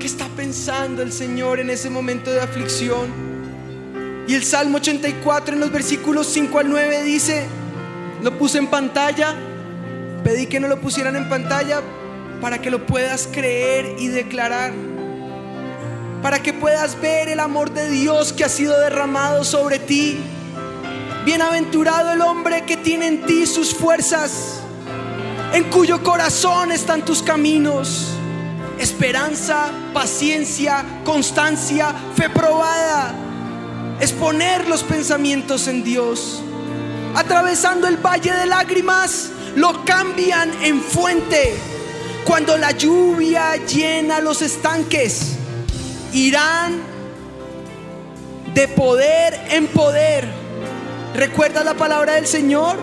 ¿Qué 0.00 0.06
está 0.06 0.26
pensando 0.34 1.00
el 1.00 1.12
Señor 1.12 1.60
en 1.60 1.70
ese 1.70 1.90
momento 1.90 2.32
de 2.32 2.40
aflicción? 2.40 3.31
Y 4.26 4.34
el 4.34 4.44
Salmo 4.44 4.76
84 4.76 5.54
en 5.54 5.60
los 5.60 5.72
versículos 5.72 6.28
5 6.28 6.58
al 6.60 6.68
9 6.68 7.02
dice, 7.02 7.44
lo 8.22 8.38
puse 8.38 8.58
en 8.58 8.68
pantalla, 8.68 9.34
pedí 10.22 10.46
que 10.46 10.60
no 10.60 10.68
lo 10.68 10.80
pusieran 10.80 11.16
en 11.16 11.28
pantalla 11.28 11.82
para 12.40 12.60
que 12.60 12.70
lo 12.70 12.86
puedas 12.86 13.28
creer 13.32 13.96
y 13.98 14.06
declarar, 14.06 14.72
para 16.22 16.40
que 16.40 16.52
puedas 16.52 17.00
ver 17.00 17.28
el 17.30 17.40
amor 17.40 17.72
de 17.72 17.90
Dios 17.90 18.32
que 18.32 18.44
ha 18.44 18.48
sido 18.48 18.78
derramado 18.78 19.42
sobre 19.42 19.80
ti. 19.80 20.18
Bienaventurado 21.24 22.12
el 22.12 22.20
hombre 22.20 22.62
que 22.62 22.76
tiene 22.76 23.08
en 23.08 23.26
ti 23.26 23.44
sus 23.44 23.74
fuerzas, 23.74 24.60
en 25.52 25.64
cuyo 25.64 26.02
corazón 26.02 26.70
están 26.70 27.04
tus 27.04 27.22
caminos. 27.22 28.08
Esperanza, 28.78 29.68
paciencia, 29.92 30.84
constancia, 31.04 31.92
fe 32.14 32.30
probada 32.30 33.21
es 34.02 34.12
poner 34.12 34.68
los 34.68 34.82
pensamientos 34.82 35.68
en 35.68 35.84
Dios. 35.84 36.42
Atravesando 37.14 37.86
el 37.86 37.98
valle 37.98 38.32
de 38.32 38.46
lágrimas, 38.46 39.30
lo 39.54 39.84
cambian 39.84 40.50
en 40.60 40.80
fuente. 40.80 41.54
Cuando 42.24 42.58
la 42.58 42.72
lluvia 42.72 43.54
llena 43.64 44.18
los 44.18 44.42
estanques, 44.42 45.36
irán 46.12 46.82
de 48.52 48.66
poder 48.66 49.40
en 49.50 49.68
poder. 49.68 50.26
¿Recuerda 51.14 51.62
la 51.62 51.74
palabra 51.74 52.14
del 52.14 52.26
Señor? 52.26 52.78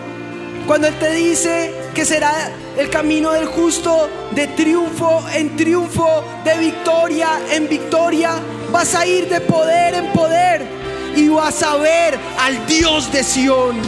Cuando 0.68 0.88
Él 0.88 0.98
te 1.00 1.12
dice 1.12 1.74
que 1.94 2.06
será 2.06 2.32
el 2.78 2.90
camino 2.90 3.34
del 3.34 3.46
justo 3.46 4.10
de 4.32 4.48
triunfo 4.48 5.26
en 5.34 5.58
triunfo, 5.58 6.24
de 6.46 6.58
victoria 6.60 7.28
en 7.52 7.68
victoria, 7.68 8.36
vas 8.72 8.96
a 8.96 9.06
ir 9.06 9.28
de 9.28 9.42
poder 9.42 9.96
en 9.96 10.14
poder 10.14 10.79
y 11.20 11.28
vas 11.28 11.62
a 11.64 11.76
ver 11.76 12.18
al 12.40 12.66
Dios 12.66 13.12
de 13.12 13.24
Sión. 13.24 13.82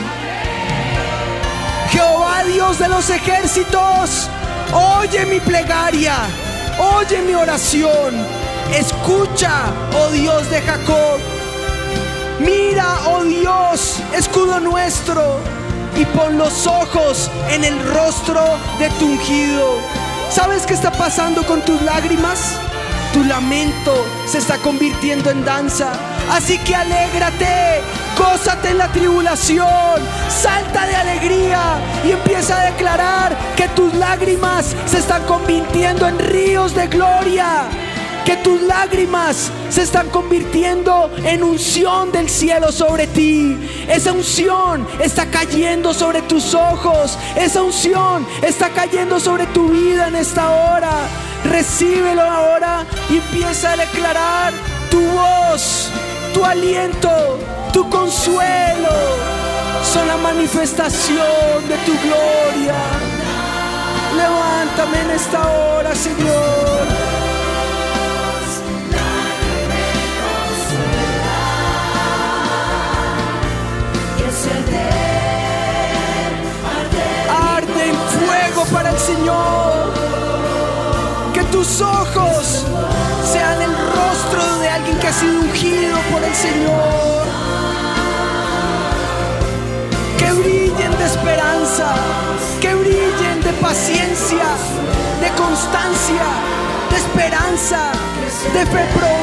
Jehová 1.90 2.44
Dios 2.44 2.78
de 2.78 2.90
los 2.90 3.10
ejércitos, 3.10 4.28
oye 4.74 5.26
mi 5.26 5.40
plegaria, 5.40 6.16
oye 6.78 7.22
mi 7.22 7.34
oración, 7.34 8.16
escucha, 8.74 9.72
oh 9.98 10.10
Dios 10.12 10.50
de 10.50 10.62
Jacob. 10.62 11.20
Mira, 12.40 13.00
oh 13.08 13.24
Dios, 13.24 14.00
escudo 14.14 14.60
nuestro, 14.60 15.40
y 15.96 16.04
pon 16.06 16.38
los 16.38 16.68
ojos 16.68 17.32
en 17.50 17.64
el 17.64 17.80
rostro 17.94 18.42
de 18.78 18.90
tu 18.92 19.06
ungido. 19.06 19.78
¿Sabes 20.30 20.66
qué 20.66 20.74
está 20.74 20.92
pasando 20.92 21.44
con 21.44 21.62
tus 21.62 21.82
lágrimas? 21.82 22.60
Tu 23.14 23.24
lamento 23.26 24.06
se 24.26 24.38
está 24.38 24.58
convirtiendo 24.58 25.30
en 25.30 25.44
danza. 25.44 25.92
Así 26.30 26.58
que 26.60 26.74
alégrate, 26.74 27.82
gózate 28.18 28.70
en 28.70 28.78
la 28.78 28.88
tribulación, 28.88 30.00
salta 30.30 30.86
de 30.86 30.96
alegría 30.96 31.60
y 32.06 32.12
empieza 32.12 32.62
a 32.62 32.72
declarar 32.72 33.36
que 33.58 33.68
tus 33.70 33.94
lágrimas 33.96 34.74
se 34.86 35.00
están 35.00 35.24
convirtiendo 35.26 36.08
en 36.08 36.20
ríos 36.20 36.74
de 36.74 36.88
gloria. 36.88 37.64
Que 38.26 38.38
tus 38.38 38.62
lágrimas 38.62 39.52
se 39.70 39.82
están 39.82 40.10
convirtiendo 40.10 41.12
en 41.26 41.44
unción 41.44 42.12
del 42.12 42.30
cielo 42.30 42.72
sobre 42.72 43.08
ti. 43.08 43.58
Esa 43.90 44.14
unción 44.14 44.88
está 45.02 45.26
cayendo 45.26 45.94
sobre 45.94 46.22
tus 46.22 46.54
ojos. 46.54 47.18
Esa 47.36 47.64
unción 47.64 48.26
está 48.44 48.70
cayendo 48.70 49.20
sobre 49.20 49.48
tu 49.48 49.70
vida 49.70 50.08
en 50.08 50.16
esta 50.16 50.50
hora. 50.52 50.92
Recíbelo 51.44 52.22
ahora 52.22 52.86
y 53.10 53.18
empieza 53.18 53.72
a 53.72 53.78
declarar 53.78 54.54
tu 54.92 55.02
voz, 55.02 55.90
tu 56.34 56.46
aliento, 56.46 57.40
tu 57.74 57.90
consuelo. 57.90 58.90
Son 59.92 60.08
la 60.08 60.18
manifestación 60.18 61.68
de 61.68 61.78
tu 61.78 61.94
gloria. 62.04 62.76
Levántame 64.16 65.02
en 65.02 65.12
esta 65.12 65.52
hora, 65.52 65.96
Señor. 65.96 67.12
Arde 77.56 77.90
en 77.90 77.96
fuego 77.96 78.66
para 78.72 78.92
el 78.92 79.00
Señor 79.00 80.01
ojos 81.82 82.66
sean 83.32 83.62
el 83.62 83.72
rostro 83.72 84.60
de 84.60 84.70
alguien 84.70 84.98
que 85.00 85.08
ha 85.08 85.14
sido 85.14 85.42
ungido 85.42 85.98
por 86.12 86.24
el 86.24 86.34
Señor. 86.34 87.24
Que 90.18 90.32
brillen 90.32 90.98
de 90.98 91.06
esperanza, 91.06 91.96
que 92.60 92.76
brillen 92.76 93.42
de 93.42 93.54
paciencia, 93.54 94.46
de 95.22 95.30
constancia, 95.42 96.26
de 96.90 96.98
esperanza, 96.98 97.92
de 98.54 98.66
fe 98.66 98.86
probada, 98.94 99.21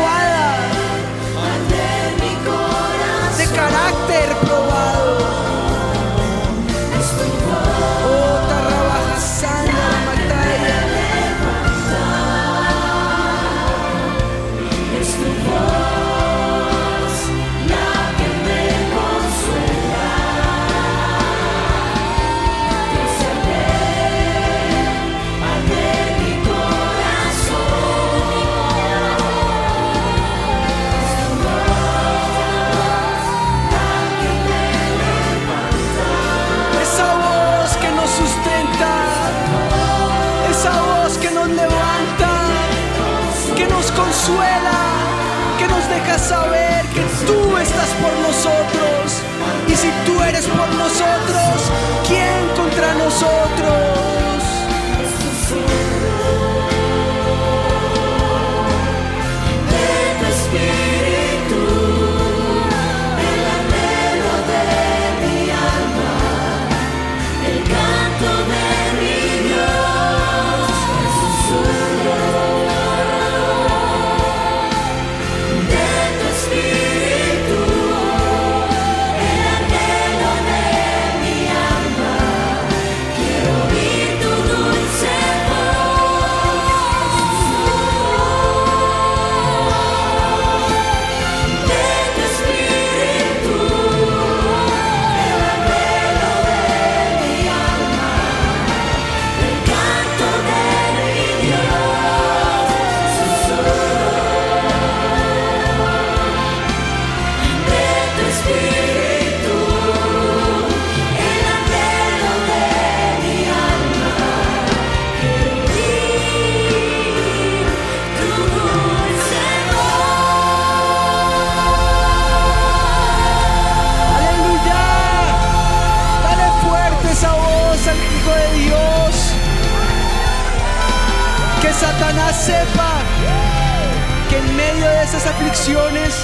esas 135.09 135.27
aflicciones 135.27 136.14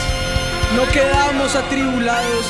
no 0.76 0.86
quedamos 0.92 1.56
atribulados 1.56 2.44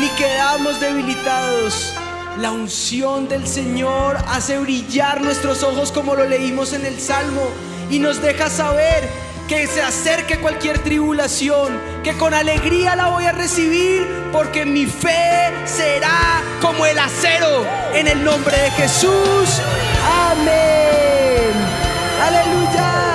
ni 0.00 0.08
quedamos 0.10 0.80
debilitados. 0.80 1.94
La 2.40 2.50
unción 2.50 3.28
del 3.28 3.46
Señor 3.46 4.16
hace 4.26 4.58
brillar 4.58 5.20
nuestros 5.20 5.62
ojos 5.62 5.92
como 5.92 6.16
lo 6.16 6.24
leímos 6.24 6.72
en 6.72 6.84
el 6.84 6.98
Salmo 6.98 7.42
y 7.90 8.00
nos 8.00 8.20
deja 8.20 8.50
saber 8.50 9.08
que 9.46 9.68
se 9.68 9.80
acerque 9.80 10.40
cualquier 10.40 10.80
tribulación, 10.80 11.80
que 12.02 12.12
con 12.14 12.34
alegría 12.34 12.96
la 12.96 13.10
voy 13.10 13.26
a 13.26 13.32
recibir 13.32 14.04
porque 14.32 14.66
mi 14.66 14.86
fe 14.86 15.52
será 15.64 16.42
como 16.60 16.86
el 16.86 16.98
acero 16.98 17.64
en 17.94 18.08
el 18.08 18.24
nombre 18.24 18.56
de 18.56 18.70
Jesús. 18.72 19.60
Amén. 20.32 21.52
Aleluya. 22.20 23.07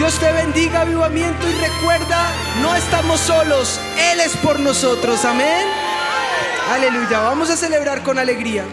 Dios 0.00 0.18
te 0.18 0.32
bendiga, 0.32 0.80
avivamiento, 0.80 1.46
y 1.46 1.52
recuerda, 1.56 2.32
no 2.62 2.74
estamos 2.74 3.20
solos, 3.20 3.78
Él 3.98 4.20
es 4.20 4.34
por 4.38 4.58
nosotros, 4.58 5.26
amén. 5.26 5.66
Aleluya, 6.70 7.20
vamos 7.20 7.50
a 7.50 7.56
celebrar 7.58 8.02
con 8.02 8.18
alegría. 8.18 8.64